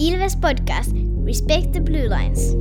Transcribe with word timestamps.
Ilves 0.00 0.36
Podcast. 0.36 0.96
Respect 1.26 1.72
the 1.72 1.80
Blue 1.80 2.08
Lines. 2.08 2.56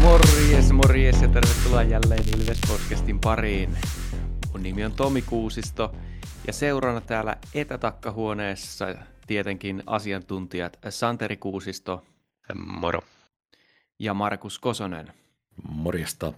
Morjes, 0.00 0.72
morjes 0.72 1.22
ja 1.22 1.28
tervetuloa 1.28 1.82
jälleen 1.82 2.24
Ilves 2.36 2.58
Podcastin 2.68 3.18
pariin. 3.18 3.76
Mun 4.52 4.62
nimi 4.62 4.84
on 4.84 4.92
Tomi 4.92 5.22
Kuusisto 5.22 5.94
ja 6.46 6.52
seurana 6.52 7.00
täällä 7.00 7.36
etätakkahuoneessa 7.54 9.15
tietenkin 9.26 9.82
asiantuntijat 9.86 10.78
Santeri 10.88 11.36
Kuusisto 11.36 12.04
Moro. 12.54 13.00
ja 13.98 14.14
Markus 14.14 14.58
Kosonen. 14.58 15.12
Morjesta. 15.68 16.32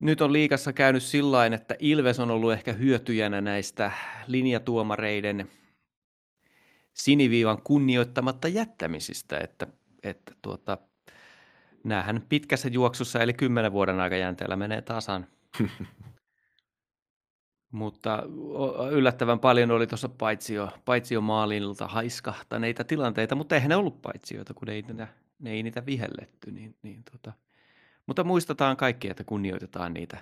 Nyt 0.00 0.20
on 0.20 0.32
liikassa 0.32 0.72
käynyt 0.72 1.02
sillä 1.02 1.46
että 1.46 1.76
Ilves 1.78 2.20
on 2.20 2.30
ollut 2.30 2.52
ehkä 2.52 2.72
hyötyjänä 2.72 3.40
näistä 3.40 3.92
linjatuomareiden 4.26 5.50
siniviivan 6.94 7.62
kunnioittamatta 7.62 8.48
jättämisistä, 8.48 9.38
että, 9.38 9.66
että 10.02 10.34
tuota, 10.42 10.78
näähän 11.84 12.22
pitkässä 12.28 12.68
juoksussa 12.68 13.20
eli 13.20 13.32
kymmenen 13.32 13.72
vuoden 13.72 14.00
aikajänteellä 14.00 14.56
menee 14.56 14.82
tasan. 14.82 15.26
Mutta 17.74 18.22
yllättävän 18.90 19.38
paljon 19.38 19.70
oli 19.70 19.86
tuossa 19.86 20.08
paitsio, 20.08 20.68
paitsio 20.84 21.20
maalinilta 21.20 21.86
haiskahtaneita 21.86 22.84
tilanteita, 22.84 23.34
mutta 23.34 23.54
eihän 23.54 23.68
ne 23.68 23.76
ollut 23.76 24.02
paitsioita, 24.02 24.54
kun 24.54 24.68
ei 24.68 24.82
niitä, 24.82 25.08
ne 25.38 25.50
ei 25.50 25.62
niitä 25.62 25.86
vihelletty. 25.86 26.50
Niin, 26.50 26.76
niin 26.82 27.04
tota. 27.12 27.32
Mutta 28.06 28.24
muistetaan 28.24 28.76
kaikki, 28.76 29.08
että 29.10 29.24
kunnioitetaan 29.24 29.94
niitä 29.94 30.18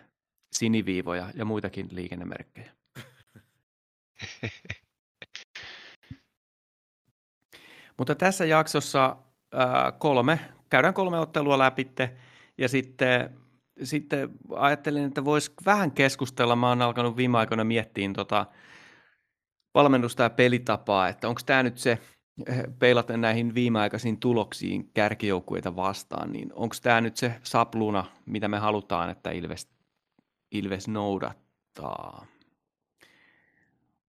siniviivoja 0.53 1.29
ja 1.35 1.45
muitakin 1.45 1.89
liikennemerkkejä. 1.91 2.73
Mutta 7.99 8.15
tässä 8.15 8.45
jaksossa 8.45 9.17
ää, 9.53 9.93
kolme, 9.93 10.41
käydään 10.71 10.95
kolme 10.95 11.19
ottelua 11.19 11.59
läpitte 11.59 12.17
ja 12.59 12.69
sitten, 12.69 13.42
sitten 13.83 14.31
ajattelin, 14.57 15.05
että 15.05 15.25
voisi 15.25 15.53
vähän 15.67 15.93
keskustella. 15.93 16.57
Mä 16.57 16.69
oon 16.69 16.83
alkanut 16.83 17.17
viime 17.17 17.39
aikoina 17.39 17.65
miettiä 17.65 18.11
tota 18.15 18.47
valmennusta 19.75 20.23
ja 20.23 20.31
pelitapaa, 20.31 21.09
että 21.09 21.29
onko 21.29 21.41
tämä 21.47 21.63
nyt 21.63 21.79
se, 21.79 21.99
eh, 22.47 22.63
peilaten 22.79 23.21
näihin 23.21 23.55
viimeaikaisiin 23.55 24.21
tuloksiin 24.21 24.91
kärkijoukkueita 24.95 25.77
vastaan, 25.77 26.33
niin 26.33 26.53
onko 26.55 26.77
tämä 26.83 27.01
nyt 27.01 27.17
se 27.17 27.35
sapluna, 27.43 28.05
mitä 28.27 28.49
me 28.49 28.59
halutaan, 28.59 29.11
että 29.11 29.31
Ilves, 29.31 29.69
Ilves 30.51 30.89
noudattaa? 30.89 32.27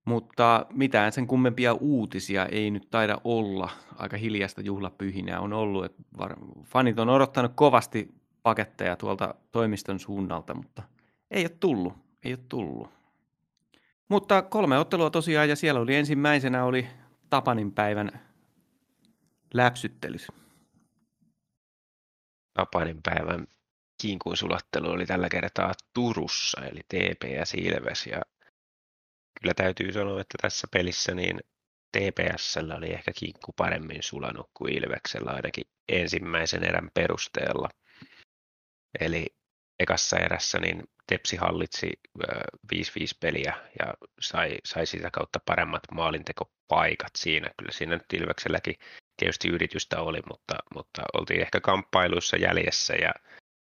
Mutta 0.05 0.66
mitään 0.73 1.11
sen 1.11 1.27
kummempia 1.27 1.73
uutisia 1.73 2.45
ei 2.45 2.72
nyt 2.72 2.88
taida 2.92 3.22
olla. 3.23 3.70
Aika 3.98 4.17
hiljasta 4.17 4.61
juhlapyhinää 4.61 5.39
on 5.39 5.53
ollut. 5.53 5.86
Että 5.86 6.03
fanit 6.64 7.00
on 7.00 7.09
odottanut 7.09 7.52
kovasti 7.55 8.23
paketteja 8.44 8.95
tuolta 8.95 9.36
toimiston 9.52 9.99
suunnalta, 9.99 10.53
mutta 10.53 10.83
ei 11.31 11.44
ole 11.44 11.58
tullut. 11.59 11.94
Ei 12.23 12.33
ole 12.33 12.39
tullut. 12.49 12.89
Mutta 14.09 14.41
kolme 14.41 14.77
ottelua 14.77 15.09
tosiaan 15.09 15.49
ja 15.49 15.55
siellä 15.55 15.80
oli 15.81 15.95
ensimmäisenä 15.95 16.64
oli 16.66 16.88
Tapanin 17.30 17.71
päivän 17.71 18.11
läpsyttelys. 19.53 20.27
Tapanin 22.53 23.02
päivän 23.03 23.47
kiinkuun 24.02 24.37
sulattelu 24.37 24.89
oli 24.89 25.05
tällä 25.05 25.30
kertaa 25.30 25.73
Turussa, 25.93 26.61
eli 26.65 26.80
TPS 26.80 27.53
Ilves. 27.53 28.08
Ja 28.08 28.21
kyllä 29.42 29.53
täytyy 29.53 29.93
sanoa, 29.93 30.21
että 30.21 30.37
tässä 30.42 30.67
pelissä 30.71 31.15
niin 31.15 31.39
TPSllä 31.92 32.76
oli 32.76 32.93
ehkä 32.93 33.11
kinkku 33.15 33.53
paremmin 33.53 34.03
sulanut 34.03 34.49
kuin 34.53 34.73
Ilveksellä 34.73 35.32
ainakin 35.32 35.65
ensimmäisen 35.89 36.64
erän 36.64 36.89
perusteella. 36.93 37.70
Eli 38.99 39.26
ekassa 39.80 40.17
erässä 40.17 40.59
niin 40.59 40.83
Tepsi 41.08 41.36
hallitsi 41.36 41.92
ö, 42.23 42.42
5-5 42.76 42.77
peliä 43.20 43.54
ja 43.80 43.93
sai, 44.21 44.58
sai 44.65 44.86
sitä 44.86 45.11
kautta 45.11 45.39
paremmat 45.45 45.81
maalintekopaikat 45.92 47.11
siinä. 47.17 47.49
Kyllä 47.58 47.71
siinä 47.71 47.95
nyt 47.95 48.14
Ilvekselläkin 48.14 48.76
tietysti 49.17 49.49
yritystä 49.49 50.02
oli, 50.02 50.21
mutta, 50.30 50.55
mutta 50.76 51.02
oltiin 51.14 51.42
ehkä 51.42 51.61
kamppailuissa 51.61 52.37
jäljessä 52.37 52.93
ja 52.93 53.14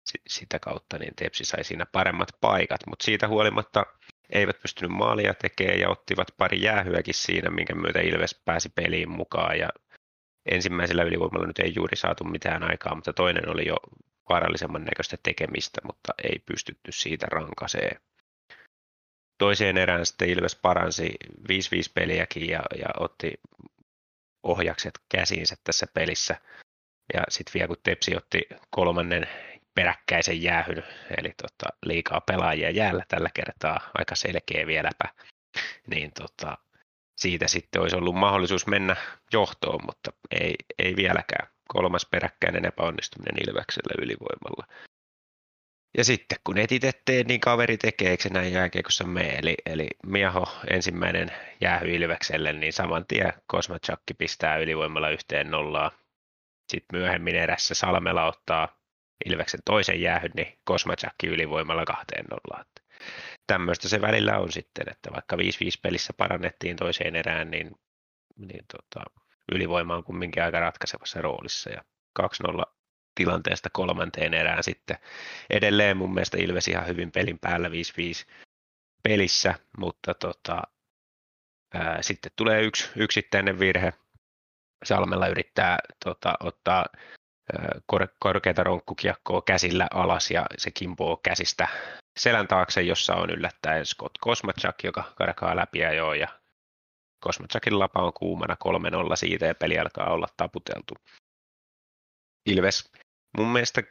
si- 0.05 0.23
sitä 0.29 0.59
kautta 0.59 0.99
niin 0.99 1.15
Tepsi 1.17 1.45
sai 1.45 1.65
siinä 1.65 1.87
paremmat 1.93 2.29
paikat, 2.41 2.81
mutta 2.87 3.05
siitä 3.05 3.29
huolimatta 3.29 3.87
eivät 4.31 4.63
pystynyt 4.63 4.97
maalia 4.97 5.35
tekemään 5.35 5.81
ja 5.81 5.91
ottivat 5.91 6.29
pari 6.37 6.63
jäähyäkin 6.63 7.15
siinä, 7.15 7.51
minkä 7.51 7.75
myötä 7.75 8.01
Ilves 8.01 8.43
pääsi 8.45 8.69
peliin 8.69 9.11
mukaan 9.11 9.59
ja 9.59 9.69
ensimmäisellä 10.47 11.03
ylivoimalla 11.03 11.47
nyt 11.47 11.59
ei 11.59 11.73
juuri 11.77 11.97
saatu 11.97 12.25
mitään 12.25 12.63
aikaa, 12.63 12.95
mutta 12.95 13.13
toinen 13.13 13.49
oli 13.49 13.67
jo 13.67 13.77
vaarallisemman 14.29 14.85
näköistä 14.85 15.17
tekemistä, 15.23 15.81
mutta 15.85 16.15
ei 16.25 16.39
pystytty 16.47 16.93
siitä 16.93 17.27
rankaseen. 17.27 18.01
Toiseen 19.39 19.79
erään 19.79 20.07
sitten 20.07 20.29
Ilves 20.29 20.57
paransi 20.57 21.15
5-5 21.39 21.45
peliäkin 21.95 22.49
ja, 22.49 22.63
ja 22.79 22.87
otti 23.01 23.33
ohjakset 24.43 24.99
käsiinsä 25.09 25.57
tässä 25.65 25.87
pelissä. 25.95 26.37
Ja 27.15 27.23
sitten 27.29 27.55
vielä 27.55 27.69
kun 27.69 27.77
Tepsi 27.83 28.17
otti 28.17 28.43
kolmannen 28.71 29.29
peräkkäisen 29.75 30.43
jäähyn, 30.43 30.85
eli 31.19 31.35
tota, 31.43 31.77
liikaa 31.87 32.21
pelaajia 32.21 32.71
jäällä 32.71 33.05
tällä 33.09 33.31
kertaa, 33.35 33.91
aika 33.99 34.15
selkeä 34.15 34.67
vieläpä, 34.67 35.05
niin 35.87 36.13
tota, 36.13 36.59
siitä 37.17 37.49
sitten 37.49 37.83
olisi 37.83 37.97
ollut 37.97 38.15
mahdollisuus 38.15 38.67
mennä 38.67 38.97
johtoon, 39.33 39.81
mutta 39.87 40.13
ei, 40.41 40.55
ei 40.79 40.97
vieläkään. 40.97 41.54
Kolmas 41.75 42.07
peräkkäinen 42.11 42.67
epäonnistuminen 42.67 43.49
Ilveksellä 43.49 43.95
ylivoimalla. 44.03 44.67
Ja 45.99 46.05
sitten 46.05 46.39
kun 46.45 46.59
et 46.59 46.73
itse 46.73 46.91
tee, 47.05 47.25
niin 47.25 47.41
kaveri 47.41 47.77
tekee, 47.77 48.11
eikö 48.11 48.23
se 48.23 48.29
näin 48.29 48.53
jääkiekossa 48.53 49.05
mene? 49.05 49.29
Eli, 49.29 49.55
eli 49.67 49.87
Miaho 50.07 50.47
ensimmäinen 50.71 51.33
jäähy 51.61 51.95
Ilvekselle, 51.95 52.53
niin 52.53 52.73
saman 52.73 53.07
tien 53.07 53.33
Kosmachakki 53.47 54.15
pistää 54.15 54.57
ylivoimalla 54.57 55.11
yhteen 55.11 55.51
nollaan. 55.51 55.91
Sitten 56.73 56.99
myöhemmin 56.99 57.37
erässä 57.37 57.75
Salmela 57.75 58.27
ottaa 58.27 58.79
Ilveksen 59.27 59.61
toisen 59.65 60.01
jäähyn, 60.01 60.31
niin 60.37 60.59
Kosmachakki 60.65 61.27
ylivoimalla 61.27 61.85
kahteen 61.85 62.25
nollaan. 62.31 62.67
Tämmöistä 63.47 63.89
se 63.89 64.01
välillä 64.01 64.39
on 64.39 64.53
sitten, 64.53 64.89
että 64.91 65.11
vaikka 65.13 65.37
5-5 65.37 65.39
pelissä 65.83 66.13
parannettiin 66.17 66.77
toiseen 66.77 67.17
erään, 67.17 67.51
niin, 67.51 67.71
niin 68.37 68.65
tota, 68.73 69.24
ylivoima 69.53 69.95
on 69.95 70.05
kumminkin 70.05 70.43
aika 70.43 70.61
ratkaisevassa 70.61 71.23
roolissa. 71.23 71.71
Ja 71.71 71.85
2-0 72.21 72.63
tilanteesta 73.15 73.69
kolmanteen 73.73 74.35
erään 74.35 74.63
sitten. 74.63 74.97
Edelleen 75.51 75.97
mun 75.97 76.15
mielestä 76.15 76.39
Ilves 76.39 76.69
ihan 76.69 76.87
hyvin 76.87 77.13
pelin 77.13 77.39
päällä 77.39 77.69
5-5 77.69 77.73
pelissä, 79.03 79.55
mutta 79.79 80.15
tota, 80.15 80.63
ää, 81.75 82.03
sitten 82.03 82.33
tulee 82.37 82.63
yksi 82.63 82.91
yksittäinen 82.97 83.59
virhe. 83.59 83.93
Salmella 84.85 85.29
yrittää 85.29 85.79
tota, 86.05 86.35
ottaa 86.41 86.85
kor- 87.87 88.09
korkeata 88.19 88.65
ronkkukiekkoa 88.65 89.43
käsillä 89.43 89.87
alas 89.91 90.31
ja 90.31 90.47
se 90.59 90.71
kimpoo 90.71 91.17
käsistä 91.17 91.69
selän 92.17 92.49
taakse, 92.49 92.83
jossa 92.83 93.15
on 93.15 93.31
yllättäen 93.31 93.87
Scott 93.87 94.19
Kosmachak, 94.21 94.85
joka 94.85 95.13
karkaa 95.17 95.57
läpi 95.57 95.79
ja 95.79 95.93
joo, 95.93 96.15
ja 96.15 96.29
Kosmachakin 97.25 97.79
lapa 97.79 98.03
on 98.03 98.13
kuumana 98.13 98.57
3-0 99.13 99.17
siitä 99.17 99.47
ja 99.47 99.55
peli 99.55 99.79
alkaa 99.79 100.13
olla 100.13 100.27
taputeltu. 100.37 100.95
Ilves 102.47 102.91
mun 103.39 103.49
mielestä 103.49 103.83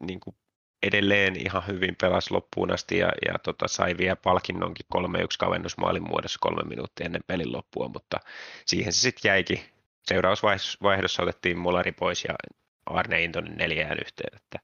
niin 0.00 0.20
kuin 0.20 0.36
edelleen 0.82 1.46
ihan 1.46 1.66
hyvin 1.66 1.96
pelasi 2.00 2.30
loppuun 2.30 2.72
asti 2.72 2.98
ja, 2.98 3.12
ja 3.26 3.38
tota, 3.38 3.68
sai 3.68 3.96
vielä 3.98 4.16
palkinnonkin 4.16 4.86
3-1 4.94 4.98
kavennusmaalin 5.38 6.08
muodossa 6.08 6.38
kolme 6.40 6.62
minuuttia 6.62 7.06
ennen 7.06 7.22
pelin 7.26 7.52
loppua, 7.52 7.88
mutta 7.88 8.20
siihen 8.66 8.92
se 8.92 9.00
sitten 9.00 9.28
jäikin. 9.28 9.60
Seurausvaihdossa 10.08 11.22
otettiin 11.22 11.58
Molari 11.58 11.92
pois 11.92 12.24
ja 12.24 12.34
Arne 12.86 13.22
Intonen 13.22 13.56
neljään 13.56 13.98
yhteen. 14.06 14.36
Että 14.36 14.58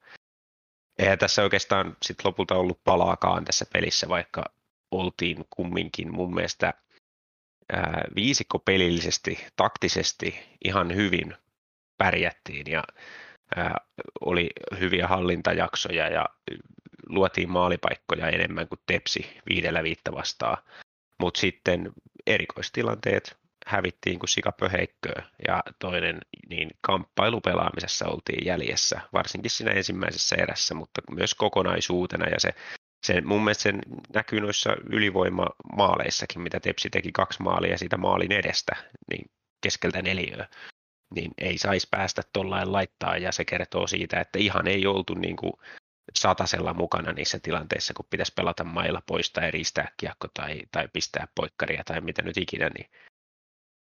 eihän 0.98 1.18
tässä 1.18 1.42
oikeastaan 1.42 1.96
sit 2.02 2.24
lopulta 2.24 2.54
ollut 2.54 2.84
palaakaan 2.84 3.44
tässä 3.44 3.66
pelissä, 3.72 4.08
vaikka 4.08 4.44
oltiin 4.90 5.44
kumminkin 5.50 6.14
mun 6.14 6.34
mielestä 6.34 6.74
viisikko 8.16 8.58
pelillisesti, 8.58 9.46
taktisesti 9.56 10.38
ihan 10.64 10.94
hyvin 10.94 11.34
pärjättiin 11.98 12.66
ja 12.66 12.84
oli 14.20 14.50
hyviä 14.80 15.08
hallintajaksoja 15.08 16.08
ja 16.08 16.26
luotiin 17.08 17.50
maalipaikkoja 17.50 18.28
enemmän 18.28 18.69
kuin 18.69 18.80
Tepsi 18.86 19.40
viidellä 19.48 19.82
viitta 19.82 20.12
vastaan. 20.12 20.58
Mutta 21.19 21.40
sitten 21.40 21.92
erikoistilanteet 22.26 23.36
hävittiin 23.66 24.19
kuin 24.19 24.28
sikapöheikköä 24.28 25.22
ja 25.48 25.62
toinen 25.78 26.20
niin 26.48 26.70
kamppailupelaamisessa 26.80 28.08
oltiin 28.08 28.46
jäljessä, 28.46 29.00
varsinkin 29.12 29.50
siinä 29.50 29.72
ensimmäisessä 29.72 30.36
erässä, 30.36 30.74
mutta 30.74 31.02
myös 31.10 31.34
kokonaisuutena 31.34 32.28
ja 32.28 32.40
se, 32.40 32.54
se 33.04 33.20
mun 33.20 33.44
mielestä 33.44 33.62
se 33.62 33.72
näkyy 34.14 34.40
noissa 34.40 34.76
ylivoimamaaleissakin, 34.93 36.40
mitä 36.43 36.60
Tepsi 36.60 36.90
teki 36.90 37.12
kaksi 37.12 37.43
maalia 37.43 37.78
siitä 37.78 37.96
maalin 37.96 38.32
edestä, 38.32 38.76
niin 39.10 39.31
keskeltä 39.62 40.02
neliöä, 40.02 40.49
niin 41.14 41.31
ei 41.38 41.58
saisi 41.58 41.88
päästä 41.90 42.22
tuollain 42.32 42.72
laittaa 42.72 43.16
ja 43.16 43.32
se 43.32 43.44
kertoo 43.44 43.87
siitä, 43.87 44.20
että 44.20 44.38
ihan 44.38 44.66
ei 44.66 44.87
oltu 44.87 45.14
niin 45.14 45.37
kuin 45.37 45.52
satasella 46.19 46.75
mukana 46.75 47.12
niissä 47.12 47.38
tilanteissa, 47.43 47.94
kun 47.94 48.06
pitäisi 48.10 48.32
pelata 48.37 48.64
mailla 48.64 49.02
pois 49.06 49.32
tai 49.32 49.50
riistää 49.50 49.88
kiekko 49.96 50.28
tai, 50.34 50.62
tai 50.72 50.88
pistää 50.93 51.26
poikkaria 51.34 51.82
tai 51.84 52.00
mitä 52.00 52.22
nyt 52.22 52.37
ikinä, 52.37 52.69
niin 52.69 52.90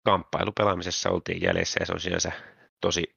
kamppailupelaamisessa 0.05 1.09
oltiin 1.09 1.41
jäljessä 1.41 1.79
ja 1.79 1.85
se 1.85 1.93
on 1.93 1.99
sinänsä 1.99 2.31
tosi 2.81 3.15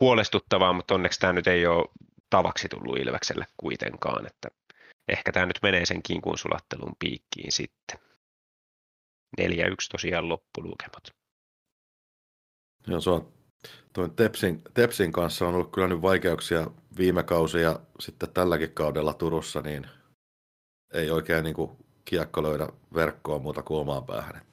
huolestuttavaa, 0.00 0.72
mutta 0.72 0.94
onneksi 0.94 1.20
tämä 1.20 1.32
nyt 1.32 1.46
ei 1.46 1.66
ole 1.66 1.88
tavaksi 2.30 2.68
tullut 2.68 2.98
Ilvekselle 2.98 3.46
kuitenkaan, 3.56 4.26
että 4.26 4.48
ehkä 5.08 5.32
tämä 5.32 5.46
nyt 5.46 5.58
menee 5.62 5.86
sen 5.86 6.02
kinkun 6.02 6.38
sulattelun 6.38 6.96
piikkiin 6.98 7.52
sitten. 7.52 7.98
4-1 9.40 9.44
tosiaan 9.92 10.28
loppulukemat. 10.28 11.04
Joo, 12.86 13.00
se 13.00 13.10
on 13.10 13.32
Tuon 13.92 14.16
Tepsin, 14.16 14.62
Tepsin 14.74 15.12
kanssa 15.12 15.48
on 15.48 15.54
ollut 15.54 15.72
kyllä 15.72 15.88
nyt 15.88 16.02
vaikeuksia 16.02 16.70
viime 16.96 17.22
kausi 17.22 17.60
ja 17.60 17.80
sitten 18.00 18.32
tälläkin 18.32 18.72
kaudella 18.72 19.14
Turussa, 19.14 19.60
niin 19.60 19.86
ei 20.94 21.10
oikein 21.10 21.44
niin 21.44 21.54
kuin 21.54 21.70
kiekko 22.04 22.42
löydä 22.42 22.68
verkkoa 22.94 23.38
muuta 23.38 23.62
kuin 23.62 23.80
omaan 23.80 24.06
päähän. 24.06 24.46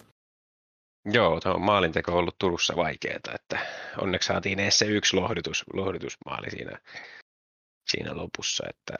Joo, 1.05 1.39
maalinteko 1.59 2.11
on 2.11 2.17
ollut 2.17 2.37
Turussa 2.37 2.75
vaikeaa, 2.75 3.19
että 3.33 3.67
onneksi 3.97 4.27
saatiin 4.27 4.59
edes 4.59 4.79
se 4.79 4.85
yksi 4.85 5.15
lohdutus, 5.15 5.63
lohdutusmaali 5.73 6.51
siinä, 6.51 6.79
siinä 7.89 8.15
lopussa, 8.15 8.63
että 8.69 8.93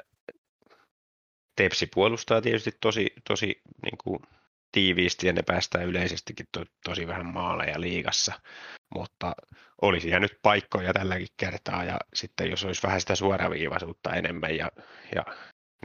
Tepsi 1.62 1.88
puolustaa 1.94 2.42
tietysti 2.42 2.72
tosi, 2.81 3.13
tosi 3.28 3.62
niin 3.84 3.98
kuin 4.04 4.19
tiiviisti 4.72 5.28
ja 5.28 5.34
ne 5.34 5.42
päästään 5.44 5.86
yleisestikin 5.86 6.46
to, 6.52 6.66
tosi 6.84 7.08
vähän 7.08 7.25
maaleja 7.25 7.81
liigassa, 7.81 8.42
mutta 8.96 9.36
olisi 9.81 10.10
jäänyt 10.10 10.40
paikkoja 10.42 10.94
tälläkin 10.94 11.28
kertaa 11.38 11.84
ja 11.84 11.98
sitten 12.13 12.50
jos 12.50 12.66
olisi 12.66 12.84
vähän 12.84 13.02
sitä 13.02 13.16
suoraviivaisuutta 13.16 14.13
enemmän 14.13 14.56
ja, 14.56 14.72
ja 15.16 15.25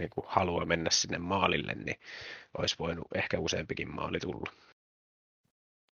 niin 0.01 0.11
kuin 0.11 0.25
halua 0.29 0.65
mennä 0.65 0.91
sinne 0.91 1.19
maalille, 1.19 1.75
niin 1.75 1.97
olisi 2.59 2.77
voinut 2.79 3.07
ehkä 3.15 3.39
useampikin 3.39 3.95
maali 3.95 4.19
tulla. 4.19 4.53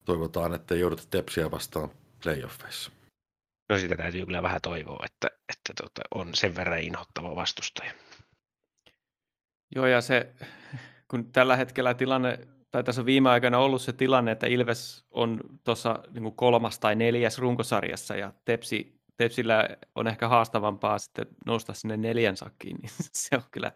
Toivotaan, 0.05 0.53
että 0.53 0.75
joudut 0.75 1.07
tepsiä 1.09 1.51
vastaan 1.51 1.89
playoffeissa. 2.23 2.91
No 3.69 3.77
sitä 3.77 3.95
täytyy 3.95 4.25
kyllä 4.25 4.43
vähän 4.43 4.61
toivoa, 4.61 5.05
että, 5.05 5.27
että 5.27 5.73
tuota, 5.77 6.01
on 6.15 6.35
sen 6.35 6.55
verran 6.55 6.81
inhottava 6.81 7.35
vastustaja. 7.35 7.91
Joo, 9.75 9.85
ja 9.85 10.01
se, 10.01 10.33
kun 11.11 11.31
tällä 11.31 11.55
hetkellä 11.55 11.93
tilanne 11.93 12.39
tai 12.71 12.83
tässä 12.83 13.01
on 13.01 13.05
viime 13.05 13.29
aikoina 13.29 13.59
ollut 13.59 13.81
se 13.81 13.93
tilanne, 13.93 14.31
että 14.31 14.47
Ilves 14.47 15.05
on 15.11 15.39
tuossa 15.63 16.03
niin 16.11 16.35
kolmas 16.35 16.79
tai 16.79 16.95
neljäs 16.95 17.37
runkosarjassa 17.37 18.15
ja 18.15 18.33
Tepsi, 18.45 19.01
Tepsillä 19.17 19.69
on 19.95 20.07
ehkä 20.07 20.27
haastavampaa 20.27 20.99
sitten 20.99 21.27
nousta 21.45 21.73
sinne 21.73 21.97
neljän 21.97 22.37
sakkiin, 22.37 22.77
niin 22.81 22.91
se 22.97 23.35
on 23.35 23.43
kyllä 23.51 23.71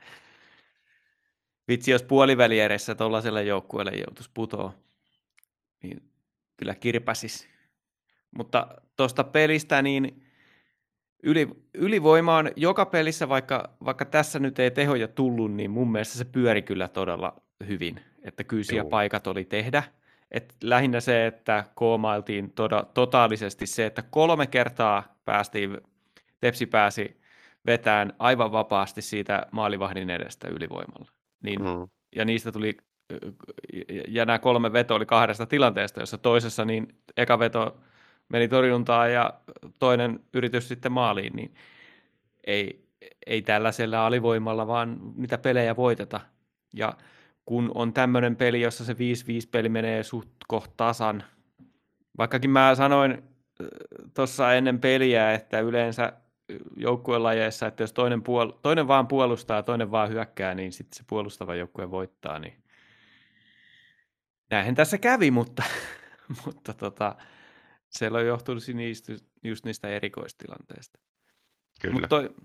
vitsi, 1.68 1.92
jos 1.92 2.04
puolivälieressä 2.04 2.96
tuollaiselle 2.96 3.44
joukkueelle 3.44 3.92
joutuisi 3.92 4.32
putoa, 4.34 4.74
niin 5.84 6.12
kyllä 6.58 6.76
kirpäsis. 6.76 7.48
Mutta 8.38 8.68
tuosta 8.96 9.24
pelistä, 9.24 9.82
niin 9.82 10.25
yli, 11.24 11.48
ylivoima 11.74 12.38
on 12.38 12.52
joka 12.56 12.86
pelissä, 12.86 13.30
vaikka, 13.30 13.70
vaikka 13.86 14.06
tässä 14.06 14.40
nyt 14.40 14.60
ei 14.60 14.72
tehoja 14.72 15.08
tullut, 15.08 15.54
niin 15.54 15.72
mun 15.72 15.92
mielestä 15.92 16.18
se 16.18 16.26
pyöri 16.26 16.62
kyllä 16.62 16.88
todella 16.88 17.42
hyvin 17.68 18.00
että 18.26 18.44
Joo. 18.76 18.90
paikat 18.90 19.28
oli 19.28 19.46
tehdä. 19.46 19.84
Et 20.32 20.56
lähinnä 20.64 21.00
se, 21.00 21.28
että 21.28 21.64
koomailtiin 21.76 22.52
toda, 22.52 22.84
totaalisesti 22.94 23.68
se, 23.68 23.86
että 23.86 24.02
kolme 24.10 24.48
kertaa 24.48 25.04
päästiin, 25.26 25.78
Tepsi 26.40 26.66
pääsi 26.66 27.22
vetään 27.66 28.14
aivan 28.20 28.52
vapaasti 28.52 29.02
siitä 29.02 29.46
maalivahdin 29.52 30.10
edestä 30.10 30.48
ylivoimalla. 30.48 31.12
Niin, 31.44 31.62
mm. 31.62 31.88
Ja 32.16 32.26
niistä 32.26 32.52
tuli, 32.52 32.78
ja 34.08 34.26
nämä 34.26 34.40
kolme 34.40 34.74
veto 34.74 34.96
oli 34.96 35.06
kahdesta 35.06 35.46
tilanteesta, 35.46 36.00
jossa 36.00 36.18
toisessa 36.18 36.66
niin 36.66 36.96
eka 37.18 37.40
veto 37.40 37.78
meni 38.30 38.48
torjuntaan 38.48 39.14
ja 39.14 39.34
toinen 39.80 40.20
yritys 40.34 40.68
sitten 40.68 40.92
maaliin, 40.92 41.34
niin 41.36 41.56
ei, 42.48 42.86
ei 43.28 43.42
tällaisella 43.42 44.06
alivoimalla 44.06 44.68
vaan 44.68 45.00
niitä 45.16 45.38
pelejä 45.38 45.76
voiteta. 45.76 46.22
Ja 46.74 46.94
kun 47.46 47.72
on 47.76 47.94
tämmöinen 47.94 48.36
peli, 48.36 48.62
jossa 48.62 48.86
se 48.86 48.94
5-5 48.94 48.96
peli 49.52 49.70
menee 49.70 50.04
suht 50.04 50.30
koht 50.48 50.72
tasan. 50.78 51.24
Vaikkakin 52.18 52.50
mä 52.50 52.76
sanoin 52.76 53.12
äh, 53.12 53.68
tuossa 54.14 54.54
ennen 54.54 54.80
peliä, 54.80 55.34
että 55.34 55.60
yleensä 55.60 56.14
joukkuelajeissa, 56.78 57.68
että 57.68 57.84
jos 57.84 57.94
toinen, 57.94 58.20
puol- 58.20 58.60
toinen 58.62 58.88
vaan 58.88 59.08
puolustaa 59.08 59.58
ja 59.58 59.64
toinen 59.64 59.92
vaan 59.92 60.10
hyökkää, 60.10 60.56
niin 60.56 60.72
sitten 60.72 60.98
se 60.98 61.04
puolustava 61.08 61.56
joukkue 61.56 61.92
voittaa. 61.92 62.40
Niin... 62.40 62.54
Näinhän 64.50 64.76
tässä 64.76 64.98
kävi, 64.98 65.32
mutta, 65.32 65.64
mutta 66.46 66.74
tota, 66.74 67.16
se 67.98 68.10
on 68.12 68.26
johtunut 68.26 68.64
niistä, 68.74 69.14
just 69.44 69.66
niistä 69.66 69.88
erikoistilanteista. 69.88 71.00
Kyllä. 71.82 71.94
Mutta 71.94 72.08
toi 72.08 72.36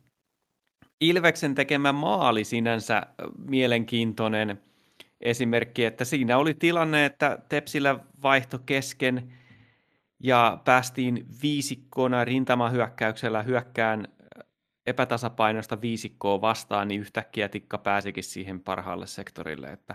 Ilveksen 1.01 1.55
tekemä 1.55 1.93
maali 1.93 2.45
sinänsä 2.45 3.03
mielenkiintoinen– 3.49 4.61
esimerkki, 5.21 5.85
että 5.85 6.05
siinä 6.05 6.39
oli 6.39 6.55
tilanne, 6.55 7.05
että 7.05 7.39
Tepsillä 7.49 7.99
vaihto 8.23 8.59
kesken 8.59 9.33
ja 10.23 10.59
päästiin 10.65 11.27
viisikkona 11.43 12.25
rintamahyökkäyksellä 12.25 13.43
hyökkään 13.43 14.09
epätasapainoista 14.87 15.81
viisikkoa 15.81 16.41
vastaan, 16.41 16.89
niin 16.89 17.01
yhtäkkiä 17.01 17.49
tikka 17.49 17.79
pääsikin 17.79 18.25
siihen 18.25 18.61
parhaalle 18.61 19.07
sektorille, 19.07 19.67
että 19.67 19.95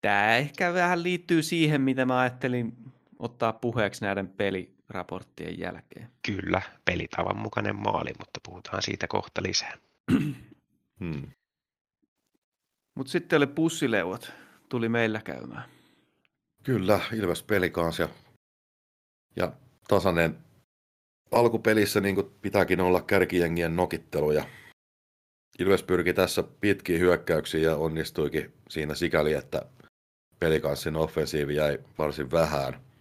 tämä 0.00 0.36
ehkä 0.36 0.74
vähän 0.74 1.02
liittyy 1.02 1.42
siihen, 1.42 1.80
mitä 1.80 2.06
mä 2.06 2.18
ajattelin 2.18 2.76
ottaa 3.22 3.52
puheeksi 3.52 4.04
näiden 4.04 4.28
peliraporttien 4.28 5.58
jälkeen. 5.58 6.10
Kyllä, 6.26 6.62
pelitavan 6.84 7.36
mukainen 7.36 7.76
maali, 7.76 8.10
mutta 8.18 8.40
puhutaan 8.42 8.82
siitä 8.82 9.06
kohta 9.08 9.42
lisää. 9.42 9.78
hmm. 11.00 11.26
Mutta 12.94 13.12
sitten 13.12 13.36
oli 13.36 13.46
pussileuvat, 13.46 14.32
tuli 14.68 14.88
meillä 14.88 15.20
käymään. 15.24 15.64
Kyllä, 16.62 17.00
Ilves 17.12 17.42
peli 17.42 17.70
kanssa 17.70 18.02
ja, 18.02 18.08
ja 19.36 19.52
tasainen 19.88 20.38
alkupelissä 21.32 22.00
niin 22.00 22.14
kuin 22.14 22.30
pitääkin 22.42 22.80
olla 22.80 23.02
kärkijengien 23.02 23.76
nokitteluja. 23.76 24.44
Ilves 25.58 25.82
pyrki 25.82 26.14
tässä 26.14 26.42
pitkiin 26.42 27.00
hyökkäyksiin 27.00 27.62
ja 27.62 27.76
onnistuikin 27.76 28.52
siinä 28.68 28.94
sikäli, 28.94 29.32
että 29.32 29.62
pelikanssin 30.38 30.96
offensiivi 30.96 31.54
jäi 31.54 31.78
varsin 31.98 32.30
vähän. 32.30 32.91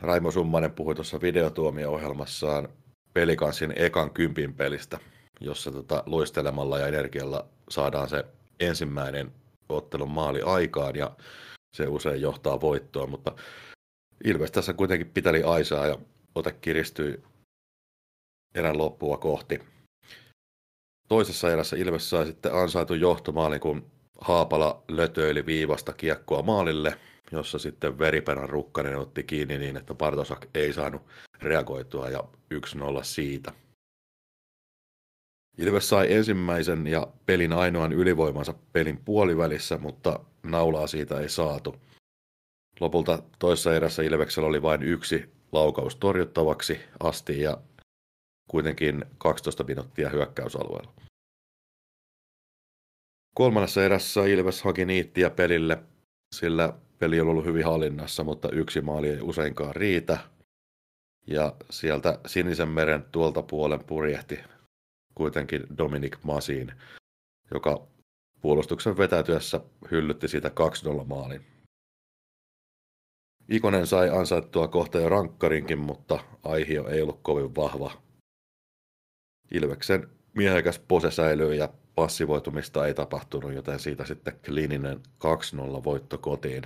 Raimo 0.00 0.30
Summanen 0.30 0.72
puhui 0.72 0.94
tuossa 0.94 1.20
videotuomio-ohjelmassaan 1.20 2.68
pelikanssin 3.14 3.72
ekan 3.76 4.10
kympin 4.10 4.54
pelistä, 4.54 4.98
jossa 5.40 5.70
tota, 5.70 6.02
luistelemalla 6.06 6.78
ja 6.78 6.86
energialla 6.86 7.46
saadaan 7.70 8.08
se 8.08 8.24
ensimmäinen 8.60 9.32
ottelun 9.68 10.10
maali 10.10 10.42
aikaan 10.42 10.96
ja 10.96 11.16
se 11.76 11.86
usein 11.86 12.20
johtaa 12.20 12.60
voittoon, 12.60 13.10
mutta 13.10 13.32
Ilves 14.24 14.50
tässä 14.50 14.72
kuitenkin 14.72 15.10
piteli 15.10 15.42
aisaa 15.42 15.86
ja 15.86 15.98
ote 16.34 16.52
kiristyi 16.52 17.22
erän 18.54 18.78
loppua 18.78 19.16
kohti. 19.16 19.60
Toisessa 21.08 21.52
erässä 21.52 21.76
Ilves 21.76 22.10
sai 22.10 22.26
sitten 22.26 22.54
ansaitu 22.54 22.94
johtomaali, 22.94 23.58
kun 23.58 23.90
Haapala 24.20 24.82
lötöili 24.88 25.46
viivasta 25.46 25.92
kiekkoa 25.92 26.42
maalille, 26.42 26.98
jossa 27.32 27.58
sitten 27.58 27.98
veriperän 27.98 28.48
rukkanen 28.48 28.98
otti 28.98 29.24
kiinni 29.24 29.58
niin, 29.58 29.76
että 29.76 29.94
Bartosak 29.94 30.46
ei 30.54 30.72
saanut 30.72 31.02
reagoitua 31.42 32.08
ja 32.08 32.24
1-0 32.54 32.58
siitä. 33.02 33.52
Ilves 35.58 35.88
sai 35.88 36.12
ensimmäisen 36.12 36.86
ja 36.86 37.06
pelin 37.26 37.52
ainoan 37.52 37.92
ylivoimansa 37.92 38.54
pelin 38.72 39.04
puolivälissä, 39.04 39.78
mutta 39.78 40.20
naulaa 40.42 40.86
siitä 40.86 41.20
ei 41.20 41.28
saatu. 41.28 41.76
Lopulta 42.80 43.22
toisessa 43.38 43.74
erässä 43.74 44.02
Ilveksellä 44.02 44.48
oli 44.48 44.62
vain 44.62 44.82
yksi 44.82 45.30
laukaus 45.52 45.96
torjuttavaksi 45.96 46.80
asti 47.00 47.40
ja 47.40 47.58
kuitenkin 48.50 49.04
12 49.18 49.64
minuuttia 49.64 50.08
hyökkäysalueella. 50.08 50.92
Kolmannessa 53.34 53.84
erässä 53.84 54.26
Ilves 54.26 54.62
haki 54.62 54.84
niittiä 54.84 55.30
pelille, 55.30 55.82
sillä 56.34 56.72
peli 56.98 57.20
on 57.20 57.28
ollut 57.28 57.44
hyvin 57.44 57.64
hallinnassa, 57.64 58.24
mutta 58.24 58.48
yksi 58.52 58.80
maali 58.80 59.08
ei 59.08 59.20
useinkaan 59.20 59.76
riitä. 59.76 60.18
Ja 61.26 61.54
sieltä 61.70 62.18
Sinisen 62.26 62.68
meren 62.68 63.04
tuolta 63.12 63.42
puolen 63.42 63.84
purjehti 63.84 64.38
kuitenkin 65.14 65.62
Dominic 65.78 66.16
Masin, 66.22 66.72
joka 67.54 67.86
puolustuksen 68.40 68.98
vetäytyessä 68.98 69.60
hyllytti 69.90 70.28
siitä 70.28 70.50
2-0 71.00 71.04
maalin. 71.04 71.46
Ikonen 73.48 73.86
sai 73.86 74.10
ansaittua 74.10 74.68
kohta 74.68 74.98
jo 75.00 75.08
rankkarinkin, 75.08 75.78
mutta 75.78 76.24
aihio 76.42 76.88
ei 76.88 77.02
ollut 77.02 77.20
kovin 77.22 77.54
vahva. 77.54 78.02
Ilveksen 79.50 80.08
miehekäs 80.34 80.78
pose 80.78 81.10
säilyy 81.10 81.54
ja 81.54 81.68
passivoitumista 81.94 82.86
ei 82.86 82.94
tapahtunut, 82.94 83.52
joten 83.52 83.80
siitä 83.80 84.04
sitten 84.04 84.40
kliininen 84.46 84.98
2-0 85.78 85.84
voitto 85.84 86.18
kotiin. 86.18 86.62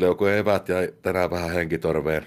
Joku 0.00 0.26
evät 0.26 0.68
jäi 0.68 0.92
tänään 1.02 1.30
vähän 1.30 1.50
henkitorveen. 1.50 2.26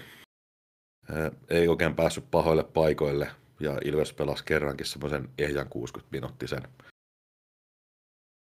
Ei 1.48 1.68
oikein 1.68 1.94
päässyt 1.94 2.30
pahoille 2.30 2.64
paikoille 2.64 3.30
ja 3.60 3.78
Ilves 3.84 4.12
pelasi 4.12 4.44
kerrankin 4.44 4.86
semmoisen 4.86 5.28
ehjän 5.38 5.68
60 5.68 6.16
minuuttisen. 6.16 6.62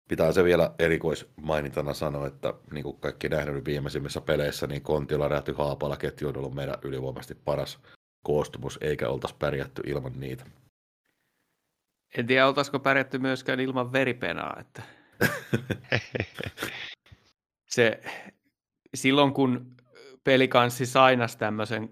Pitää 0.10 0.32
se 0.32 0.44
vielä 0.44 0.72
erikoismainintana 0.80 1.94
sanoa, 1.94 2.28
että 2.28 2.54
niin 2.72 2.84
kuin 2.84 3.00
kaikki 3.00 3.30
nähnyt 3.30 3.66
viimeisimmissä 3.66 4.22
peleissä, 4.22 4.68
niin 4.68 4.82
Kontila, 4.82 5.28
Räty, 5.28 5.54
Haapala 5.54 5.98
ketju 5.98 6.28
on 6.28 6.38
ollut 6.38 6.54
meidän 6.54 6.76
ylivoimaisesti 6.82 7.36
paras 7.36 7.80
koostumus, 8.24 8.78
eikä 8.82 9.10
oltaisi 9.10 9.36
pärjätty 9.40 9.82
ilman 9.86 10.20
niitä. 10.20 10.46
En 12.18 12.28
tiedä, 12.28 12.48
oltaisiko 12.48 12.80
pärjätty 12.80 13.20
myöskään 13.20 13.60
ilman 13.60 13.94
veripenaa. 13.94 14.58
Että... 14.60 14.84
se, 17.76 18.02
silloin 18.96 19.34
kun 19.34 19.76
pelikanssi 20.24 20.86
sainas 20.86 21.36
tämmöisen 21.36 21.90